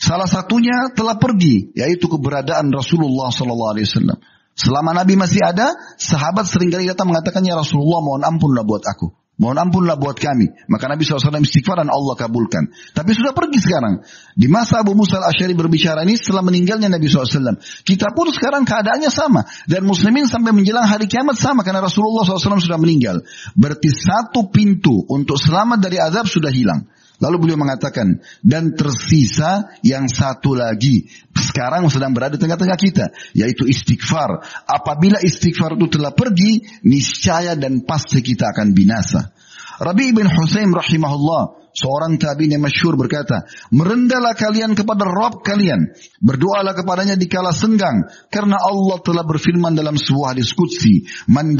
Salah 0.00 0.28
satunya 0.28 0.90
telah 0.96 1.20
pergi, 1.20 1.76
yaitu 1.76 2.08
keberadaan 2.08 2.72
Rasulullah 2.72 3.28
sallallahu 3.28 3.72
alaihi 3.76 3.86
wasallam. 3.88 4.18
Selama 4.56 4.96
Nabi 4.96 5.14
masih 5.16 5.44
ada, 5.44 5.76
sahabat 6.00 6.48
sering 6.48 6.72
kali 6.72 6.88
datang 6.88 7.12
mengatakan, 7.12 7.44
"Ya 7.44 7.56
Rasulullah, 7.56 8.00
mohon 8.00 8.24
ampunlah 8.24 8.64
buat 8.64 8.84
aku." 8.84 9.12
Mohon 9.40 9.72
ampunlah 9.72 9.96
buat 9.96 10.20
kami. 10.20 10.52
Maka 10.68 10.84
Nabi 10.84 11.00
SAW 11.00 11.40
istighfar 11.40 11.80
dan 11.80 11.88
Allah 11.88 12.12
kabulkan. 12.12 12.68
Tapi 12.92 13.16
sudah 13.16 13.32
pergi 13.32 13.56
sekarang. 13.56 14.04
Di 14.36 14.52
masa 14.52 14.84
Abu 14.84 14.92
Musa 14.92 15.16
al-Ashari 15.16 15.56
berbicara 15.56 16.04
ini 16.04 16.20
setelah 16.20 16.44
meninggalnya 16.44 16.92
Nabi 16.92 17.08
SAW. 17.08 17.56
Kita 17.80 18.12
pun 18.12 18.28
sekarang 18.28 18.68
keadaannya 18.68 19.08
sama. 19.08 19.48
Dan 19.64 19.88
muslimin 19.88 20.28
sampai 20.28 20.52
menjelang 20.52 20.84
hari 20.84 21.08
kiamat 21.08 21.40
sama. 21.40 21.64
Karena 21.64 21.80
Rasulullah 21.80 22.28
SAW 22.28 22.60
sudah 22.60 22.76
meninggal. 22.76 23.24
Berarti 23.56 23.88
satu 23.88 24.52
pintu 24.52 25.08
untuk 25.08 25.40
selamat 25.40 25.88
dari 25.88 25.96
azab 25.96 26.28
sudah 26.28 26.52
hilang. 26.52 26.84
Lalu 27.20 27.36
beliau 27.36 27.60
mengatakan, 27.60 28.24
dan 28.40 28.72
tersisa 28.72 29.68
yang 29.84 30.08
satu 30.08 30.56
lagi. 30.56 31.04
Sekarang 31.36 31.84
sedang 31.92 32.16
berada 32.16 32.40
di 32.40 32.40
tengah-tengah 32.40 32.78
kita. 32.80 33.12
Yaitu 33.36 33.68
istighfar. 33.68 34.40
Apabila 34.64 35.20
istighfar 35.20 35.76
itu 35.76 36.00
telah 36.00 36.16
pergi, 36.16 36.64
niscaya 36.88 37.52
dan 37.60 37.84
pasti 37.84 38.24
kita 38.24 38.56
akan 38.56 38.72
binasa. 38.72 39.36
Rabi 39.80 40.16
bin 40.16 40.28
Husain 40.32 40.72
rahimahullah 40.72 41.59
seorang 41.72 42.18
tabi'in 42.18 42.58
yang 42.58 42.64
masyhur 42.64 42.98
berkata, 42.98 43.46
"Merendahlah 43.70 44.34
kalian 44.34 44.74
kepada 44.74 45.06
Rabb 45.06 45.42
kalian, 45.46 45.94
berdoalah 46.18 46.74
kepadanya 46.74 47.14
di 47.14 47.30
kala 47.30 47.54
senggang, 47.54 48.10
karena 48.28 48.58
Allah 48.58 48.98
telah 49.00 49.22
berfirman 49.22 49.78
dalam 49.78 49.94
sebuah 49.94 50.34
hadis 50.34 50.50
qudsi, 50.52 51.06
"Man 51.30 51.54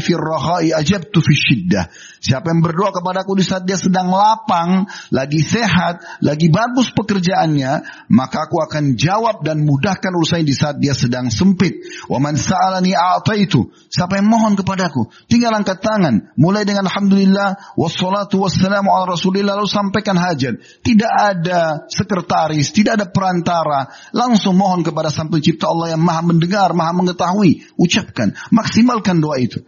fir 0.00 0.20
raha'i 0.20 0.76
ajabtu 0.76 1.18
fi 1.24 1.32
syiddah." 1.32 1.88
Siapa 2.24 2.52
yang 2.52 2.64
berdoa 2.64 2.92
kepadaku 2.92 3.36
di 3.36 3.44
saat 3.44 3.68
dia 3.68 3.76
sedang 3.76 4.08
lapang, 4.08 4.88
lagi 5.12 5.40
sehat, 5.44 6.00
lagi 6.24 6.48
bagus 6.48 6.92
pekerjaannya, 6.92 7.72
maka 8.12 8.48
aku 8.48 8.64
akan 8.64 8.96
jawab 8.96 9.44
dan 9.44 9.64
mudahkan 9.64 10.12
urusannya 10.12 10.48
di 10.48 10.56
saat 10.56 10.80
dia 10.80 10.96
sedang 10.96 11.28
sempit. 11.28 11.84
Wa 12.08 12.16
man 12.20 12.40
sa'alani 12.40 12.96
a'taitu. 12.96 13.68
Siapa 13.92 14.20
yang 14.20 14.28
mohon 14.28 14.56
kepadaku, 14.56 15.08
tinggal 15.28 15.52
angkat 15.52 15.84
tangan, 15.84 16.32
mulai 16.40 16.64
dengan 16.64 16.88
alhamdulillah 16.88 17.76
wassalatu 17.76 18.40
wassalamu 18.40 18.88
ala 18.88 19.12
Rasulillah 19.12 19.53
lalu 19.56 19.70
sampaikan 19.70 20.18
hajat. 20.18 20.58
Tidak 20.82 21.12
ada 21.12 21.86
sekretaris, 21.90 22.74
tidak 22.74 23.00
ada 23.00 23.06
perantara. 23.08 23.90
Langsung 24.10 24.58
mohon 24.58 24.82
kepada 24.82 25.08
Sang 25.10 25.30
Pencipta 25.30 25.70
Allah 25.70 25.94
yang 25.94 26.02
maha 26.02 26.22
mendengar, 26.26 26.74
maha 26.74 26.92
mengetahui. 26.92 27.64
Ucapkan, 27.78 28.34
maksimalkan 28.50 29.18
doa 29.22 29.38
itu. 29.38 29.62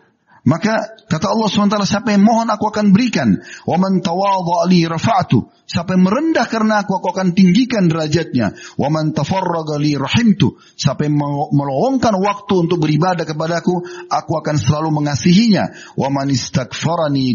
Maka 0.46 0.94
kata 1.10 1.26
Allah 1.26 1.50
SWT, 1.50 1.74
siapa 1.82 2.14
yang 2.14 2.22
mohon 2.22 2.46
aku 2.46 2.70
akan 2.70 2.94
berikan. 2.94 3.34
Wa 3.66 3.82
man 3.82 3.98
rafa'tu. 3.98 5.50
Siapa 5.66 5.98
yang 5.98 6.06
merendah 6.06 6.46
karena 6.46 6.86
aku, 6.86 7.02
aku 7.02 7.10
akan 7.10 7.34
tinggikan 7.34 7.90
derajatnya. 7.90 8.54
Wa 8.78 8.86
tafarraga 9.10 9.74
li 9.82 9.98
rahimtu. 9.98 10.54
Siapa 10.78 11.10
yang 11.10 11.18
meluangkan 11.50 12.14
waktu 12.22 12.54
untuk 12.62 12.78
beribadah 12.78 13.26
kepadaku, 13.26 13.82
aku 14.06 14.32
akan 14.38 14.54
selalu 14.54 14.94
mengasihinya. 14.94 15.66
Wa 15.98 16.14
man 16.14 16.30
istaghfarani. 16.30 17.34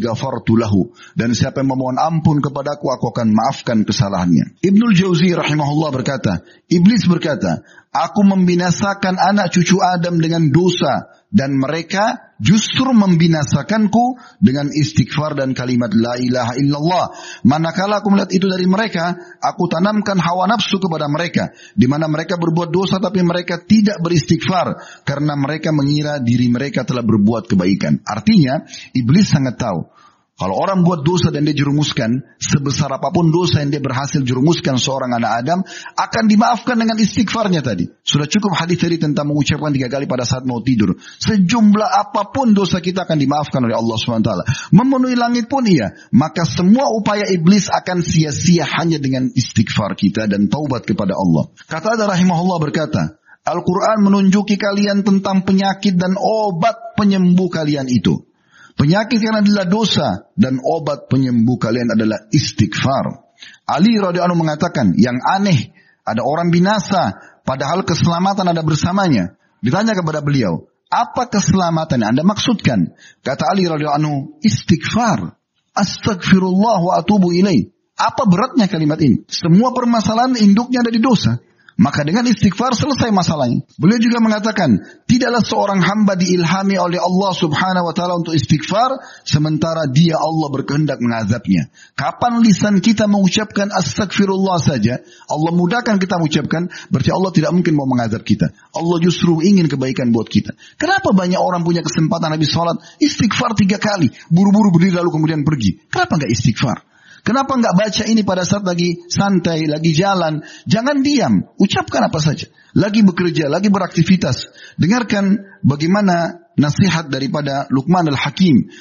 Dan 1.11 1.35
siapa 1.35 1.59
yang 1.59 1.75
memohon 1.75 1.99
ampun 1.99 2.39
kepadaku, 2.39 2.95
aku 2.95 3.11
akan 3.11 3.35
maafkan 3.35 3.83
kesalahannya. 3.83 4.55
Ibnul 4.63 4.95
Jauzi 4.95 5.35
rahimahullah 5.35 5.91
berkata, 5.91 6.47
Iblis 6.71 7.11
berkata, 7.11 7.67
aku 7.91 8.23
membinasakan 8.23 9.19
anak 9.19 9.51
cucu 9.51 9.77
Adam 9.83 10.15
dengan 10.17 10.47
dosa 10.47 11.11
dan 11.31 11.55
mereka 11.55 12.35
justru 12.39 12.91
membinasakanku 12.91 14.19
dengan 14.43 14.67
istighfar 14.67 15.35
dan 15.39 15.55
kalimat 15.55 15.91
la 15.95 16.19
ilaha 16.19 16.59
illallah. 16.59 17.05
Manakala 17.47 18.03
aku 18.03 18.11
melihat 18.11 18.31
itu 18.35 18.47
dari 18.51 18.67
mereka, 18.67 19.15
aku 19.39 19.71
tanamkan 19.71 20.19
hawa 20.19 20.47
nafsu 20.51 20.79
kepada 20.79 21.07
mereka, 21.07 21.55
di 21.75 21.87
mana 21.87 22.11
mereka 22.11 22.35
berbuat 22.35 22.71
dosa 22.71 22.99
tapi 22.99 23.23
mereka 23.23 23.63
tidak 23.63 23.99
beristighfar 24.03 24.75
karena 25.07 25.39
mereka 25.39 25.71
mengira 25.71 26.19
diri 26.19 26.51
mereka 26.51 26.83
telah 26.83 27.03
berbuat 27.03 27.47
kebaikan. 27.47 28.03
Artinya, 28.03 28.67
iblis 28.91 29.31
sangat 29.31 29.55
tahu 29.55 30.00
kalau 30.41 30.57
orang 30.57 30.81
buat 30.81 31.05
dosa 31.05 31.29
dan 31.29 31.45
dia 31.45 31.53
jerumuskan, 31.53 32.25
sebesar 32.41 32.89
apa 32.89 33.13
pun 33.13 33.29
dosa 33.29 33.61
yang 33.61 33.69
dia 33.69 33.77
berhasil 33.77 34.25
jerumuskan 34.25 34.81
seorang 34.81 35.13
anak 35.13 35.45
Adam, 35.45 35.61
akan 35.93 36.23
dimaafkan 36.25 36.81
dengan 36.81 36.97
istighfarnya 36.97 37.61
tadi. 37.61 37.85
Sudah 38.01 38.25
cukup 38.25 38.57
hadis 38.57 38.81
tadi 38.81 38.97
tentang 38.97 39.29
mengucapkan 39.29 39.69
tiga 39.69 39.85
kali 39.85 40.09
pada 40.09 40.25
saat 40.25 40.41
mau 40.49 40.57
tidur. 40.65 40.97
Sejumlah 40.97 41.85
apa 41.85 42.33
pun 42.33 42.57
dosa 42.57 42.81
kita 42.81 43.05
akan 43.05 43.21
dimaafkan 43.21 43.61
oleh 43.69 43.77
Allah 43.77 43.93
SWT. 44.01 44.31
Memenuhi 44.73 45.13
langit 45.13 45.45
pun 45.45 45.61
iya. 45.69 45.93
Maka 46.09 46.41
semua 46.49 46.89
upaya 46.89 47.29
iblis 47.29 47.69
akan 47.69 48.01
sia-sia 48.01 48.65
hanya 48.65 48.97
dengan 48.97 49.29
istighfar 49.29 49.93
kita 49.93 50.25
dan 50.25 50.49
taubat 50.49 50.89
kepada 50.89 51.13
Allah. 51.21 51.53
Kata 51.69 52.01
ada 52.01 52.09
rahimahullah 52.09 52.57
berkata, 52.57 53.13
Al-Quran 53.45 54.09
menunjuki 54.09 54.57
kalian 54.57 55.05
tentang 55.05 55.45
penyakit 55.45 56.01
dan 56.01 56.17
obat 56.17 56.97
penyembuh 56.97 57.53
kalian 57.53 57.85
itu. 57.93 58.30
Penyakit 58.79 59.19
kalian 59.19 59.43
adalah 59.43 59.65
dosa 59.67 60.07
dan 60.35 60.59
obat 60.63 61.11
penyembuh 61.11 61.59
kalian 61.59 61.91
adalah 61.93 62.27
istighfar. 62.31 63.27
Ali 63.67 63.97
radhiyallahu 63.97 64.39
mengatakan, 64.39 64.95
yang 64.95 65.19
aneh 65.21 65.73
ada 66.07 66.21
orang 66.23 66.49
binasa 66.49 67.17
padahal 67.43 67.83
keselamatan 67.85 68.47
ada 68.51 68.61
bersamanya. 68.63 69.37
Ditanya 69.61 69.93
kepada 69.93 70.25
beliau, 70.25 70.71
apa 70.91 71.29
keselamatan 71.31 72.03
yang 72.03 72.09
Anda 72.17 72.23
maksudkan? 72.27 72.97
Kata 73.23 73.47
Ali 73.47 73.69
radhiyallahu 73.69 74.43
istighfar. 74.43 75.39
Astagfirullah 75.71 76.79
wa 76.83 76.93
atubu 76.99 77.31
ilaih. 77.31 77.71
Apa 77.95 78.27
beratnya 78.27 78.67
kalimat 78.67 78.99
ini? 78.99 79.23
Semua 79.31 79.71
permasalahan 79.71 80.35
induknya 80.35 80.83
ada 80.83 80.91
di 80.91 80.99
dosa. 80.99 81.39
Maka 81.79 82.03
dengan 82.03 82.27
istighfar 82.27 82.75
selesai 82.75 83.15
masalahnya. 83.15 83.63
Beliau 83.79 83.95
juga 84.01 84.19
mengatakan, 84.19 84.83
tidaklah 85.07 85.39
seorang 85.39 85.79
hamba 85.79 86.19
diilhami 86.19 86.75
oleh 86.75 86.99
Allah 86.99 87.31
subhanahu 87.31 87.87
wa 87.87 87.93
ta'ala 87.95 88.19
untuk 88.19 88.35
istighfar, 88.35 88.99
sementara 89.23 89.87
dia 89.87 90.19
Allah 90.19 90.51
berkehendak 90.51 90.99
mengazabnya. 90.99 91.71
Kapan 91.95 92.43
lisan 92.43 92.83
kita 92.83 93.07
mengucapkan 93.07 93.71
astagfirullah 93.71 94.59
saja, 94.59 94.99
Allah 95.31 95.51
mudahkan 95.55 95.95
kita 95.95 96.19
mengucapkan, 96.19 96.67
berarti 96.91 97.11
Allah 97.15 97.31
tidak 97.31 97.51
mungkin 97.55 97.73
mau 97.79 97.87
mengazab 97.87 98.27
kita. 98.27 98.51
Allah 98.75 98.97
justru 98.99 99.39
ingin 99.39 99.71
kebaikan 99.71 100.11
buat 100.11 100.27
kita. 100.27 100.51
Kenapa 100.75 101.15
banyak 101.15 101.39
orang 101.39 101.63
punya 101.63 101.79
kesempatan 101.81 102.35
habis 102.35 102.51
sholat, 102.51 102.77
istighfar 102.99 103.55
tiga 103.55 103.79
kali, 103.79 104.11
buru-buru 104.27 104.75
berdiri 104.75 104.99
lalu 104.99 105.09
kemudian 105.15 105.47
pergi. 105.47 105.87
Kenapa 105.87 106.19
nggak 106.19 106.31
istighfar? 106.35 106.91
Kenapa 107.21 107.53
nggak 107.53 107.77
baca 107.77 108.03
ini 108.09 108.25
pada 108.25 108.41
saat 108.41 108.65
lagi 108.65 108.97
santai, 109.05 109.69
lagi 109.69 109.93
jalan? 109.93 110.41
Jangan 110.65 111.05
diam, 111.05 111.45
ucapkan 111.61 112.09
apa 112.09 112.17
saja. 112.17 112.49
Lagi 112.73 113.05
bekerja, 113.05 113.45
lagi 113.45 113.69
beraktivitas. 113.69 114.49
Dengarkan 114.81 115.37
bagaimana 115.61 116.49
nasihat 116.57 117.13
daripada 117.13 117.69
Luqman 117.69 118.09
al-Hakim. 118.09 118.73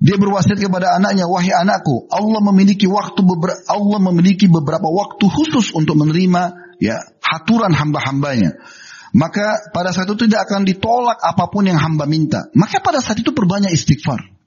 Dia 0.00 0.16
berwasiat 0.16 0.56
kepada 0.56 0.96
anaknya, 0.96 1.28
wahai 1.28 1.52
anakku, 1.52 2.08
Allah 2.08 2.40
memiliki 2.40 2.88
waktu 2.88 3.20
beberapa, 3.20 3.60
Allah 3.68 4.00
memiliki 4.00 4.48
beberapa 4.48 4.88
waktu 4.88 5.28
khusus 5.28 5.76
untuk 5.76 5.96
menerima 6.00 6.76
ya 6.80 6.96
haturan 7.20 7.72
hamba-hambanya. 7.76 8.56
Maka 9.12 9.68
pada 9.76 9.92
saat 9.92 10.08
itu 10.08 10.24
tidak 10.24 10.48
akan 10.48 10.64
ditolak 10.64 11.20
apa 11.20 11.52
pun 11.52 11.68
yang 11.68 11.76
hamba 11.76 12.08
minta. 12.08 12.48
Maka 12.56 12.80
pada 12.80 13.04
saat 13.04 13.20
itu 13.20 13.36
perbanyak 13.36 13.74
istighfar. 13.76 14.39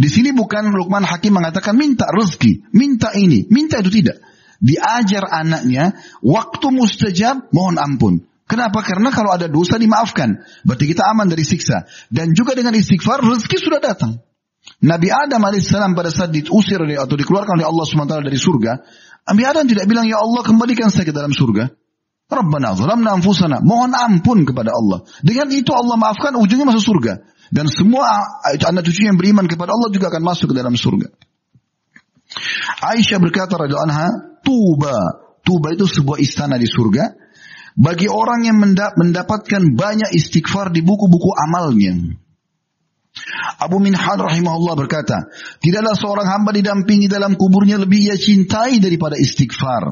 Di 0.00 0.08
sini 0.08 0.32
bukan 0.32 0.72
Lukman 0.72 1.04
Hakim 1.04 1.36
mengatakan 1.36 1.76
minta 1.76 2.08
rezeki, 2.08 2.72
minta 2.72 3.12
ini, 3.12 3.44
minta 3.52 3.80
itu 3.84 3.92
tidak. 3.92 4.24
Diajar 4.60 5.28
anaknya, 5.28 5.96
waktu 6.24 6.66
mustajab 6.72 7.52
mohon 7.52 7.76
ampun. 7.76 8.24
Kenapa? 8.48 8.82
Karena 8.82 9.14
kalau 9.14 9.30
ada 9.30 9.46
dosa 9.46 9.78
dimaafkan. 9.78 10.42
Berarti 10.66 10.84
kita 10.90 11.06
aman 11.06 11.30
dari 11.30 11.46
siksa. 11.46 11.86
Dan 12.10 12.34
juga 12.34 12.58
dengan 12.58 12.74
istighfar 12.74 13.22
rezeki 13.22 13.56
sudah 13.62 13.78
datang. 13.78 14.18
Nabi 14.82 15.08
Adam 15.08 15.38
alaihissalam 15.38 15.94
pada 15.94 16.10
saat 16.10 16.34
diusir 16.34 16.82
atau 16.82 17.16
dikeluarkan 17.16 17.62
oleh 17.62 17.68
Allah 17.68 17.84
SWT 17.86 18.26
dari 18.26 18.36
surga, 18.40 18.72
Nabi 19.30 19.42
Adam 19.46 19.64
tidak 19.70 19.86
bilang, 19.86 20.04
Ya 20.10 20.18
Allah 20.18 20.42
kembalikan 20.42 20.90
saya 20.90 21.06
ke 21.06 21.14
dalam 21.14 21.30
surga. 21.30 21.70
Rabbana 22.30 22.74
zalamna 22.74 23.14
anfusana. 23.18 23.62
Mohon 23.62 23.94
ampun 23.94 24.42
kepada 24.42 24.74
Allah. 24.74 25.06
Dengan 25.22 25.50
itu 25.54 25.70
Allah 25.70 25.94
maafkan, 25.94 26.34
ujungnya 26.34 26.66
masuk 26.66 26.82
surga. 26.94 27.22
Dan 27.50 27.66
semua 27.66 28.06
anak 28.46 28.86
cucu 28.86 29.10
yang 29.10 29.18
beriman 29.18 29.50
kepada 29.50 29.74
Allah 29.74 29.90
juga 29.90 30.06
akan 30.08 30.22
masuk 30.22 30.54
ke 30.54 30.56
dalam 30.56 30.78
surga. 30.78 31.10
Aisyah 32.94 33.18
berkata 33.18 33.58
radhiyallahu 33.58 33.88
anha, 33.90 34.08
Tuba. 34.46 34.96
Tuba 35.42 35.74
itu 35.74 35.84
sebuah 35.90 36.22
istana 36.22 36.54
di 36.56 36.70
surga. 36.70 37.18
Bagi 37.74 38.06
orang 38.06 38.46
yang 38.46 38.56
mendapatkan 38.94 39.62
banyak 39.74 40.14
istighfar 40.14 40.70
di 40.70 40.82
buku-buku 40.82 41.30
amalnya. 41.34 42.18
Abu 43.58 43.82
Minhal 43.82 44.22
rahimahullah 44.22 44.74
berkata, 44.78 45.26
tidaklah 45.58 45.98
seorang 45.98 46.26
hamba 46.30 46.54
didampingi 46.54 47.10
dalam 47.10 47.34
kuburnya 47.34 47.82
lebih 47.82 48.10
ia 48.10 48.16
cintai 48.16 48.78
daripada 48.78 49.18
istighfar. 49.18 49.90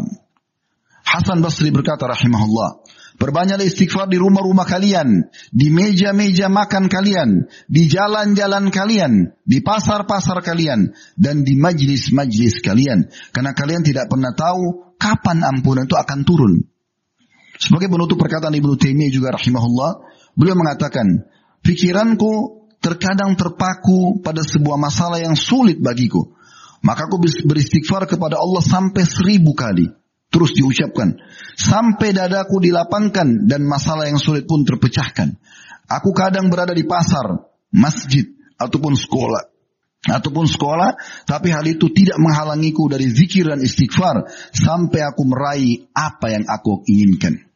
Hasan 1.02 1.42
Basri 1.42 1.74
berkata 1.74 2.06
rahimahullah, 2.06 2.86
Perbanyaklah 3.18 3.66
istighfar 3.66 4.06
di 4.06 4.14
rumah-rumah 4.14 4.62
kalian, 4.62 5.26
di 5.50 5.74
meja-meja 5.74 6.46
makan 6.46 6.86
kalian, 6.86 7.50
di 7.66 7.90
jalan-jalan 7.90 8.70
kalian, 8.70 9.34
di 9.42 9.58
pasar-pasar 9.58 10.38
kalian, 10.38 10.94
dan 11.18 11.42
di 11.42 11.58
majlis-majlis 11.58 12.62
kalian. 12.62 13.10
Karena 13.34 13.50
kalian 13.58 13.82
tidak 13.82 14.06
pernah 14.06 14.30
tahu 14.38 14.94
kapan 15.02 15.42
ampunan 15.42 15.90
itu 15.90 15.98
akan 15.98 16.22
turun. 16.22 16.62
Sebagai 17.58 17.90
penutup 17.90 18.22
perkataan 18.22 18.54
Ibnu 18.54 18.78
Taimiyah 18.78 19.10
juga 19.10 19.34
rahimahullah, 19.34 19.90
beliau 20.38 20.54
mengatakan, 20.54 21.26
pikiranku 21.66 22.62
terkadang 22.78 23.34
terpaku 23.34 24.22
pada 24.22 24.46
sebuah 24.46 24.78
masalah 24.78 25.18
yang 25.18 25.34
sulit 25.34 25.82
bagiku. 25.82 26.38
Maka 26.86 27.10
aku 27.10 27.18
beristighfar 27.50 28.06
kepada 28.06 28.38
Allah 28.38 28.62
sampai 28.62 29.02
seribu 29.02 29.58
kali. 29.58 29.90
Terus 30.28 30.52
diucapkan. 30.52 31.16
Sampai 31.56 32.12
dadaku 32.12 32.60
dilapangkan 32.60 33.48
dan 33.48 33.64
masalah 33.64 34.06
yang 34.06 34.20
sulit 34.20 34.44
pun 34.44 34.62
terpecahkan. 34.62 35.40
Aku 35.88 36.12
kadang 36.12 36.52
berada 36.52 36.76
di 36.76 36.84
pasar, 36.84 37.48
masjid, 37.72 38.28
ataupun 38.60 38.92
sekolah. 38.92 39.48
Ataupun 40.08 40.46
sekolah, 40.46 40.94
tapi 41.26 41.50
hal 41.50 41.64
itu 41.66 41.90
tidak 41.90 42.20
menghalangiku 42.22 42.86
dari 42.86 43.08
zikir 43.08 43.48
dan 43.50 43.64
istighfar. 43.64 44.28
Sampai 44.52 45.02
aku 45.02 45.24
meraih 45.26 45.88
apa 45.96 46.28
yang 46.28 46.44
aku 46.44 46.84
inginkan. 46.86 47.47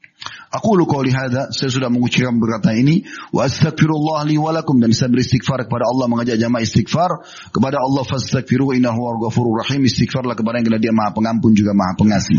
Aku 0.52 0.76
lu 0.76 0.84
qauli 0.84 1.08
hadza, 1.08 1.48
saya 1.48 1.72
sudah 1.72 1.88
mengucapkan 1.88 2.36
perkataan 2.36 2.76
ini 2.84 3.08
wa 3.32 3.48
astaghfirullah 3.48 4.28
li 4.28 4.36
wa 4.36 4.52
lakum 4.52 4.76
dan 4.84 4.92
saya 4.92 5.08
beristighfar 5.08 5.64
kepada 5.64 5.88
Allah 5.88 6.06
mengajak 6.12 6.36
jamaah 6.36 6.60
istighfar 6.60 7.24
kepada 7.48 7.80
Allah 7.80 8.04
fastaghfiru 8.04 8.76
innahu 8.76 9.16
ghafurur 9.24 9.64
rahim 9.64 9.88
istighfarlah 9.88 10.36
kepada 10.36 10.60
yang 10.60 10.76
Dia 10.76 10.92
Maha 10.92 11.16
Pengampun 11.16 11.56
juga 11.56 11.72
Maha 11.72 11.96
Pengasih. 11.96 12.36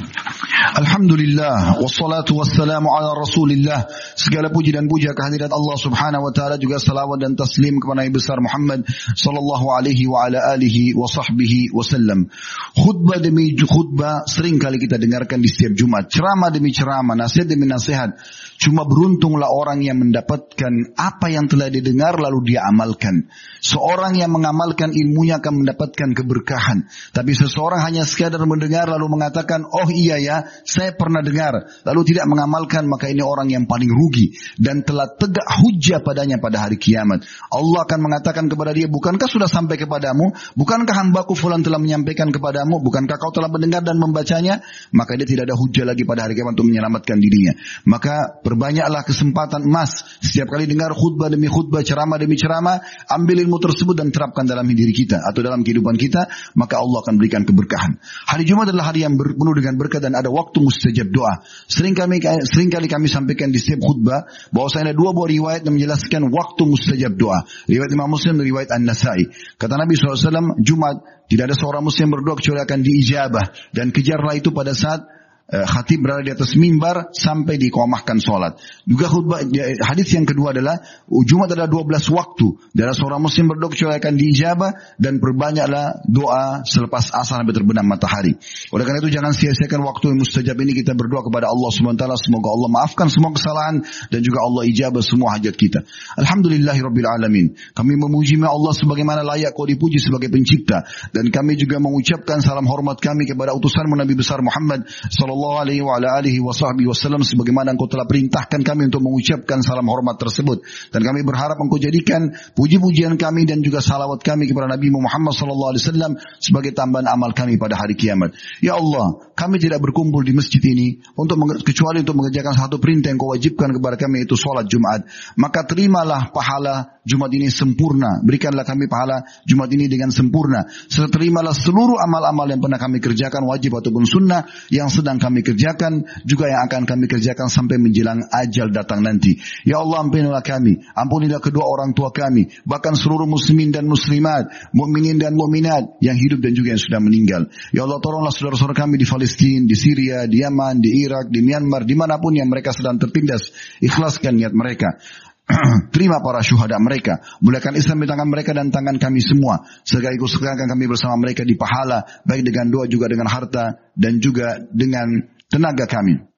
Alhamdulillah 0.78 1.82
wassalatu 1.82 2.38
wassalamu 2.38 2.94
ala 2.94 3.18
Rasulillah. 3.18 3.90
Segala 4.14 4.54
puji 4.54 4.70
dan 4.78 4.86
puja 4.86 5.18
kehadirat 5.18 5.50
Allah 5.50 5.76
Subhanahu 5.82 6.30
wa 6.30 6.34
taala 6.34 6.62
juga 6.62 6.78
salawat 6.78 7.18
dan 7.18 7.34
taslim 7.34 7.82
kepada 7.82 8.06
Nabi 8.06 8.14
besar 8.14 8.38
Muhammad 8.38 8.86
sallallahu 9.18 9.74
alaihi 9.74 10.06
wa 10.06 10.30
ala 10.30 10.54
alihi 10.54 10.94
wa 10.94 11.10
sahbihi 11.10 11.74
wasallam. 11.74 12.30
Khutbah 12.78 13.18
demi 13.18 13.58
khutbah 13.58 14.30
sering 14.30 14.62
kali 14.62 14.78
kita 14.78 15.02
dengarkan 15.02 15.42
di 15.42 15.50
setiap 15.50 15.74
Jumat, 15.74 16.14
ceramah 16.14 16.54
demi 16.54 16.70
ceramah, 16.70 17.18
nasihat 17.18 17.50
demi 17.50 17.73
nasihat. 17.74 18.16
Cuma 18.62 18.86
beruntunglah 18.86 19.50
orang 19.50 19.84
yang 19.84 20.00
mendapatkan 20.00 20.96
apa 20.96 21.28
yang 21.28 21.50
telah 21.50 21.68
didengar 21.68 22.16
lalu 22.16 22.54
dia 22.54 22.64
amalkan. 22.70 23.28
Seorang 23.60 24.16
yang 24.16 24.32
mengamalkan 24.32 24.96
ilmunya 24.96 25.42
akan 25.42 25.64
mendapatkan 25.66 26.10
keberkahan. 26.16 26.88
Tapi 27.12 27.32
seseorang 27.34 27.84
hanya 27.84 28.08
sekadar 28.08 28.40
mendengar 28.48 28.88
lalu 28.88 29.20
mengatakan, 29.20 29.68
oh 29.68 29.90
iya 29.92 30.20
ya, 30.22 30.48
saya 30.64 30.96
pernah 30.96 31.20
dengar. 31.20 31.84
Lalu 31.84 32.02
tidak 32.14 32.30
mengamalkan, 32.30 32.88
maka 32.88 33.12
ini 33.12 33.20
orang 33.20 33.52
yang 33.52 33.66
paling 33.68 33.90
rugi. 33.90 34.36
Dan 34.56 34.86
telah 34.88 35.12
tegak 35.16 35.48
hujah 35.60 36.00
padanya 36.00 36.40
pada 36.40 36.64
hari 36.64 36.80
kiamat. 36.80 37.26
Allah 37.52 37.84
akan 37.84 38.00
mengatakan 38.00 38.48
kepada 38.48 38.72
dia, 38.72 38.88
bukankah 38.88 39.28
sudah 39.28 39.48
sampai 39.48 39.76
kepadamu? 39.80 40.36
Bukankah 40.56 40.96
hambaku 41.04 41.36
fulan 41.36 41.64
telah 41.64 41.80
menyampaikan 41.80 42.30
kepadamu? 42.30 42.80
Bukankah 42.84 43.16
kau 43.20 43.32
telah 43.32 43.52
mendengar 43.52 43.84
dan 43.84 44.00
membacanya? 44.00 44.64
Maka 44.92 45.16
dia 45.16 45.28
tidak 45.28 45.52
ada 45.52 45.56
hujah 45.56 45.84
lagi 45.88 46.04
pada 46.04 46.28
hari 46.28 46.36
kiamat 46.36 46.56
untuk 46.60 46.68
menyelamatkan 46.68 47.18
dirinya. 47.18 47.54
Maka 47.86 48.42
perbanyaklah 48.42 49.04
kesempatan 49.08 49.66
emas. 49.66 50.04
Setiap 50.20 50.52
kali 50.54 50.70
dengar 50.70 50.94
khutbah 50.94 51.28
demi 51.32 51.48
khutbah, 51.48 51.82
ceramah 51.82 52.18
demi 52.18 52.36
ceramah, 52.40 52.82
ambil 53.10 53.42
ilmu 53.44 53.58
tersebut 53.60 53.96
dan 53.98 54.10
terapkan 54.14 54.48
dalam 54.48 54.66
diri 54.70 54.94
kita 54.94 55.22
atau 55.22 55.42
dalam 55.42 55.62
kehidupan 55.62 55.96
kita, 56.00 56.28
maka 56.58 56.80
Allah 56.82 57.00
akan 57.04 57.14
berikan 57.20 57.44
keberkahan. 57.44 58.00
Hari 58.30 58.44
Jumat 58.44 58.72
adalah 58.72 58.94
hari 58.94 59.06
yang 59.06 59.16
penuh 59.16 59.56
dengan 59.56 59.76
berkat 59.78 60.04
dan 60.04 60.18
ada 60.18 60.30
waktu 60.32 60.58
mustajab 60.64 61.10
doa. 61.14 61.44
Sering 61.68 61.94
kami 61.94 62.20
sering 62.48 62.70
kali 62.74 62.88
kami 62.90 63.08
sampaikan 63.08 63.50
di 63.54 63.60
setiap 63.62 63.84
khutbah 63.84 64.26
bahwa 64.50 64.68
saya 64.72 64.92
ada 64.92 64.96
dua 64.96 65.12
buah 65.14 65.30
riwayat 65.30 65.62
yang 65.68 65.76
menjelaskan 65.76 66.30
waktu 66.32 66.62
mustajab 66.66 67.14
doa. 67.16 67.46
Riwayat 67.70 67.92
Imam 67.92 68.10
Muslim 68.10 68.40
dan 68.40 68.46
riwayat 68.46 68.70
An-Nasai. 68.74 69.30
Kata 69.58 69.76
Nabi 69.78 69.94
SAW, 69.96 70.60
Jumat 70.60 71.24
tidak 71.28 71.50
ada 71.50 71.56
seorang 71.56 71.84
muslim 71.88 72.12
berdoa 72.12 72.36
kecuali 72.36 72.62
akan 72.62 72.80
diijabah 72.84 73.46
dan 73.72 73.96
kejarlah 73.96 74.36
itu 74.36 74.52
pada 74.52 74.76
saat 74.76 75.08
khatib 75.44 76.02
berada 76.02 76.24
di 76.24 76.32
atas 76.32 76.56
mimbar 76.56 77.12
sampai 77.12 77.60
dikomahkan 77.60 78.18
sholat. 78.24 78.58
Juga 78.88 79.12
khutbah 79.12 79.44
hadis 79.86 80.08
yang 80.16 80.24
kedua 80.26 80.56
adalah 80.56 80.80
Jumat 81.08 81.52
adalah 81.54 81.68
12 81.68 82.10
waktu. 82.16 82.48
Dan 82.74 82.96
seorang 82.96 83.22
muslim 83.22 83.52
berdoa 83.52 83.70
kecuali 83.70 84.00
akan 84.00 84.14
diijabah 84.18 84.72
dan 84.98 85.20
berbanyaklah 85.20 86.04
doa 86.08 86.64
selepas 86.64 87.12
asar 87.12 87.44
sampai 87.44 87.54
terbenam 87.54 87.86
matahari. 87.86 88.40
Oleh 88.72 88.84
karena 88.88 89.04
itu 89.04 89.12
jangan 89.12 89.36
sia-siakan 89.36 89.84
waktu 89.84 90.16
yang 90.16 90.24
mustajab 90.24 90.58
ini 90.64 90.74
kita 90.80 90.96
berdoa 90.96 91.22
kepada 91.28 91.52
Allah 91.52 91.70
SWT. 91.70 92.06
Semoga 92.24 92.48
Allah 92.50 92.70
maafkan 92.72 93.08
semua 93.12 93.36
kesalahan 93.36 93.84
dan 94.10 94.20
juga 94.24 94.42
Allah 94.48 94.64
ijabah 94.70 95.04
semua 95.04 95.36
hajat 95.38 95.54
kita. 95.60 95.84
Alhamdulillahirabbil 96.18 97.10
alamin. 97.10 97.48
Kami 97.76 97.94
memuji 98.00 98.40
Allah 98.44 98.74
sebagaimana 98.74 99.22
layak 99.22 99.54
kau 99.54 99.70
dipuji 99.70 100.02
sebagai 100.02 100.34
pencipta 100.34 100.84
dan 101.14 101.30
kami 101.30 101.54
juga 101.54 101.78
mengucapkan 101.78 102.42
salam 102.42 102.66
hormat 102.66 102.98
kami 102.98 103.30
kepada 103.30 103.54
utusan 103.54 103.86
Nabi 103.94 104.18
besar 104.18 104.42
Muhammad 104.42 104.90
sallallahu 104.90 105.33
sallallahu 105.34 105.58
alaihi 105.66 105.82
wa 105.82 105.98
ala 105.98 106.22
alihi 106.22 106.40
wa 106.40 106.54
sahbihi 106.54 106.86
wasallam 106.86 107.26
sebagaimana 107.26 107.74
engkau 107.74 107.90
telah 107.90 108.06
perintahkan 108.06 108.62
kami 108.62 108.94
untuk 108.94 109.02
mengucapkan 109.02 109.66
salam 109.66 109.90
hormat 109.90 110.22
tersebut 110.22 110.62
dan 110.94 111.02
kami 111.02 111.26
berharap 111.26 111.58
engkau 111.58 111.82
jadikan 111.82 112.38
puji-pujian 112.54 113.18
kami 113.18 113.50
dan 113.50 113.66
juga 113.66 113.82
salawat 113.82 114.22
kami 114.22 114.46
kepada 114.46 114.70
Nabi 114.70 114.94
Muhammad 114.94 115.34
sallallahu 115.34 115.74
alaihi 115.74 115.84
wasallam 115.90 116.12
sebagai 116.38 116.72
tambahan 116.78 117.10
amal 117.10 117.34
kami 117.34 117.58
pada 117.58 117.74
hari 117.74 117.98
kiamat. 117.98 118.38
Ya 118.62 118.78
Allah, 118.78 119.34
kami 119.34 119.58
tidak 119.58 119.82
berkumpul 119.82 120.22
di 120.22 120.38
masjid 120.38 120.62
ini 120.62 121.02
untuk 121.18 121.42
kecuali 121.66 122.06
untuk 122.06 122.22
mengerjakan 122.22 122.54
satu 122.54 122.78
perintah 122.78 123.10
yang 123.10 123.18
kau 123.18 123.34
wajibkan 123.34 123.74
kepada 123.74 123.98
kami 123.98 124.30
itu 124.30 124.38
salat 124.38 124.70
Jumat. 124.70 125.10
Maka 125.34 125.66
terimalah 125.66 126.30
pahala 126.30 127.02
Jumat 127.04 127.32
ini 127.36 127.52
sempurna. 127.52 128.24
Berikanlah 128.24 128.64
kami 128.64 128.88
pahala 128.88 129.28
Jumat 129.44 129.68
ini 129.76 129.92
dengan 129.92 130.08
sempurna. 130.08 130.64
Serta 130.88 131.20
terimalah 131.20 131.52
seluruh 131.52 132.00
amal-amal 132.00 132.48
yang 132.48 132.64
pernah 132.64 132.80
kami 132.80 133.04
kerjakan 133.04 133.44
wajib 133.44 133.76
ataupun 133.76 134.08
sunnah 134.08 134.48
yang 134.72 134.88
sedang 134.88 135.20
kami 135.20 135.44
kerjakan, 135.44 136.08
juga 136.24 136.48
yang 136.48 136.64
akan 136.64 136.88
kami 136.88 137.12
kerjakan 137.12 137.52
sampai 137.52 137.76
menjelang 137.76 138.24
ajal 138.32 138.72
datang 138.72 139.04
nanti. 139.04 139.36
Ya 139.68 139.84
Allah 139.84 140.08
ampunilah 140.08 140.40
kami, 140.40 140.80
ampunilah 140.96 141.44
kedua 141.44 141.68
orang 141.68 141.92
tua 141.92 142.16
kami, 142.16 142.48
bahkan 142.64 142.96
seluruh 142.96 143.28
muslimin 143.28 143.76
dan 143.76 143.84
muslimat, 143.84 144.72
mukminin 144.72 145.20
dan 145.20 145.36
mukminat 145.36 146.00
yang 146.00 146.16
hidup 146.16 146.40
dan 146.40 146.56
juga 146.56 146.72
yang 146.72 146.82
sudah 146.82 147.04
meninggal. 147.04 147.52
Ya 147.76 147.84
Allah 147.84 148.00
tolonglah 148.00 148.32
saudara-saudara 148.32 148.80
kami 148.88 148.96
di 148.96 149.04
Palestina, 149.04 149.68
di 149.68 149.76
Syria, 149.76 150.24
di 150.24 150.40
Yaman, 150.40 150.80
di 150.80 151.04
Irak, 151.04 151.28
di 151.28 151.44
Myanmar, 151.44 151.84
di 151.84 152.00
mana 152.00 152.16
pun 152.16 152.32
yang 152.32 152.48
mereka 152.48 152.72
sedang 152.72 152.96
tertindas. 152.96 153.52
Ikhlaskan 153.84 154.40
niat 154.40 154.56
mereka. 154.56 155.04
Terima 155.94 156.24
para 156.24 156.40
syuhada 156.40 156.80
mereka. 156.80 157.20
Mulakan 157.44 157.76
Islam 157.76 158.04
di 158.04 158.08
tangan 158.08 158.28
mereka 158.32 158.56
dan 158.56 158.72
tangan 158.72 158.96
kami 158.96 159.20
semua. 159.20 159.68
Sekaligus 159.84 160.40
sekarang 160.40 160.72
kami 160.72 160.88
bersama 160.88 161.20
mereka 161.20 161.44
di 161.44 161.60
pahala. 161.60 162.24
Baik 162.24 162.48
dengan 162.48 162.72
doa 162.72 162.88
juga 162.88 163.12
dengan 163.12 163.28
harta. 163.28 163.92
Dan 163.92 164.24
juga 164.24 164.64
dengan 164.72 165.06
tenaga 165.52 165.84
kami. 165.86 166.33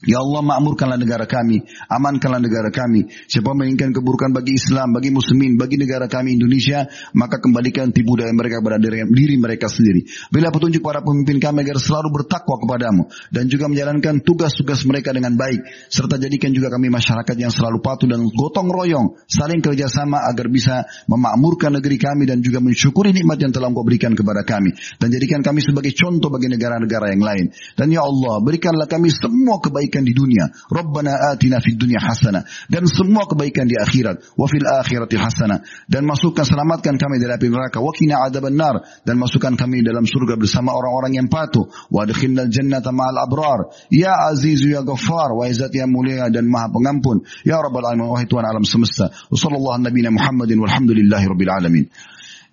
Ya 0.00 0.16
Allah 0.16 0.40
makmurkanlah 0.40 0.96
negara 0.96 1.28
kami, 1.28 1.60
amankanlah 1.84 2.40
negara 2.40 2.72
kami. 2.72 3.12
Siapa 3.28 3.52
menginginkan 3.52 3.92
keburukan 3.92 4.32
bagi 4.32 4.56
Islam, 4.56 4.96
bagi 4.96 5.12
muslimin, 5.12 5.60
bagi 5.60 5.76
negara 5.76 6.08
kami 6.08 6.40
Indonesia, 6.40 6.88
maka 7.12 7.36
kembalikan 7.36 7.92
tipu 7.92 8.16
daya 8.16 8.32
mereka 8.32 8.64
kepada 8.64 8.80
diri 8.80 9.36
mereka 9.36 9.68
sendiri. 9.68 10.08
Bila 10.32 10.48
petunjuk 10.48 10.80
para 10.80 11.04
pemimpin 11.04 11.36
kami 11.36 11.68
agar 11.68 11.76
selalu 11.76 12.16
bertakwa 12.16 12.56
kepadamu 12.64 13.12
dan 13.28 13.44
juga 13.52 13.68
menjalankan 13.68 14.24
tugas-tugas 14.24 14.88
mereka 14.88 15.12
dengan 15.12 15.36
baik, 15.36 15.68
serta 15.92 16.16
jadikan 16.16 16.48
juga 16.56 16.72
kami 16.72 16.88
masyarakat 16.88 17.36
yang 17.36 17.52
selalu 17.52 17.84
patuh 17.84 18.08
dan 18.08 18.24
gotong 18.24 18.72
royong, 18.72 19.20
saling 19.28 19.60
kerjasama 19.60 20.24
agar 20.32 20.48
bisa 20.48 20.88
memakmurkan 21.12 21.76
negeri 21.76 22.00
kami 22.00 22.24
dan 22.24 22.40
juga 22.40 22.64
mensyukuri 22.64 23.12
nikmat 23.12 23.36
yang 23.36 23.52
telah 23.52 23.68
Engkau 23.68 23.84
berikan 23.84 24.16
kepada 24.16 24.48
kami 24.48 24.72
dan 24.96 25.12
jadikan 25.12 25.44
kami 25.44 25.60
sebagai 25.60 25.92
contoh 25.92 26.32
bagi 26.32 26.48
negara-negara 26.48 27.12
yang 27.12 27.20
lain. 27.20 27.52
Dan 27.76 27.92
ya 27.92 28.00
Allah, 28.00 28.40
berikanlah 28.40 28.88
kami 28.88 29.12
semua 29.12 29.60
kebaikan 29.60 29.89
kebaikan 29.90 30.06
di 30.06 30.14
dunia. 30.14 30.46
Rabbana 30.70 31.34
atina 31.34 31.58
fid 31.58 31.74
dunya 31.74 31.98
hasanah. 31.98 32.46
Dan 32.70 32.86
semua 32.86 33.26
kebaikan 33.26 33.66
di 33.66 33.74
akhirat. 33.74 34.38
Wa 34.38 34.46
fil 34.46 34.62
akhirati 34.62 35.18
hasanah. 35.18 35.66
Dan 35.90 36.06
masukkan 36.06 36.46
selamatkan 36.46 36.94
kami 36.94 37.18
dari 37.18 37.34
api 37.34 37.50
neraka. 37.50 37.82
Wa 37.82 37.90
kina 37.90 38.22
adaban 38.22 38.54
nar. 38.54 38.86
Dan 39.02 39.18
masukkan 39.18 39.58
kami 39.58 39.82
dalam 39.82 40.06
surga 40.06 40.38
bersama 40.38 40.70
orang-orang 40.70 41.18
yang 41.18 41.26
patuh. 41.26 41.66
Wa 41.90 42.06
adkhilnal 42.06 42.46
jannata 42.46 42.94
ma'al 42.94 43.18
abrar. 43.18 43.74
Ya 43.90 44.14
azizu 44.30 44.70
ya 44.70 44.86
ghaffar. 44.86 45.34
Wa 45.34 45.50
izat 45.50 45.74
ya 45.74 45.90
mulia 45.90 46.30
dan 46.30 46.46
maha 46.46 46.70
pengampun. 46.70 47.26
Ya 47.42 47.58
Rabbal 47.58 47.90
alamin. 47.90 48.06
Wahai 48.06 48.30
Tuhan 48.30 48.46
alam 48.46 48.62
semesta. 48.62 49.10
Wa 49.10 49.34
sallallahu 49.34 49.82
nabiyina 49.82 50.14
Muhammadin 50.14 50.62
walhamdulillahi 50.62 51.26
rabbil 51.26 51.50
alamin. 51.50 51.84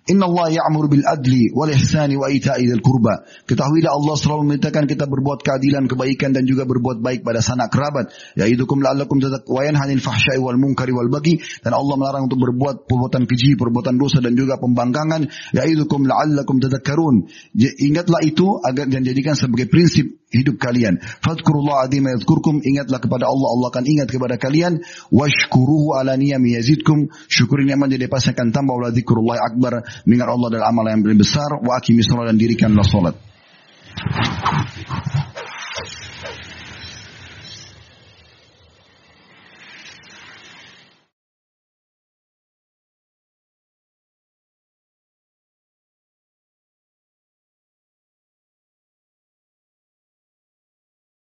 Inna 0.08 0.24
Allah 0.24 0.64
ya'mur 0.64 0.88
bil 0.88 1.04
adli 1.04 1.52
wal 1.52 1.68
ihsani 1.68 2.16
wa 2.16 2.32
ita'i 2.32 2.64
dzil 2.64 2.80
kurba. 2.80 3.28
Ketahuilah 3.44 3.92
Allah 3.92 4.14
selalu 4.16 4.40
memerintahkan 4.48 4.84
kita 4.88 5.04
berbuat 5.04 5.44
keadilan, 5.44 5.84
kebaikan 5.84 6.32
dan 6.32 6.48
juga 6.48 6.64
berbuat 6.64 7.04
baik 7.04 7.20
pada 7.28 7.44
sanak 7.44 7.68
kerabat. 7.68 8.08
Ya'idukum 8.40 8.80
la'allakum 8.80 9.20
tattaqun 9.20 9.76
hanil 9.76 10.00
fahsya'i 10.00 10.40
wal 10.40 10.56
munkari 10.56 10.96
wal 10.96 11.12
bagi 11.12 11.36
dan 11.60 11.76
Allah 11.76 11.94
melarang 12.00 12.24
untuk 12.24 12.40
berbuat 12.40 12.88
perbuatan 12.88 13.28
keji, 13.28 13.60
perbuatan 13.60 14.00
dosa 14.00 14.24
dan 14.24 14.32
juga 14.32 14.56
pembangkangan. 14.56 15.28
Ya'idukum 15.52 16.08
la'allakum 16.08 16.56
tadhakkarun. 16.56 17.28
Ingatlah 17.58 18.24
itu 18.24 18.56
agar 18.64 18.88
dan 18.88 19.04
jadikan 19.04 19.36
sebagai 19.36 19.68
prinsip 19.68 20.18
hidup 20.28 20.60
kalian. 20.60 21.00
Fadkurullah 21.00 21.88
adima 21.88 22.12
yadhkurkum. 22.16 22.60
Ingatlah 22.60 23.00
kepada 23.00 23.24
Allah. 23.28 23.48
Allah 23.54 23.68
akan 23.72 23.84
ingat 23.88 24.08
kepada 24.12 24.36
kalian. 24.36 24.84
Washkuruhu 25.08 25.96
ala 25.96 26.14
niyami 26.14 26.56
yazidkum. 26.56 27.08
Syukuri 27.28 27.64
nikmat 27.64 27.92
jadi 27.96 28.06
pasti 28.06 28.32
akan 28.36 28.52
tambah. 28.52 28.76
Wa 28.76 28.90
zikrullah 28.92 29.40
akbar. 29.40 29.84
Mengingat 30.04 30.28
Allah 30.28 30.48
dalam 30.52 30.66
amal 30.68 30.84
yang 30.92 31.02
besar. 31.16 31.60
Wa 31.60 31.80
akimi 31.80 32.04
dan 32.04 32.36
dirikanlah 32.36 32.84
salat. 32.84 33.16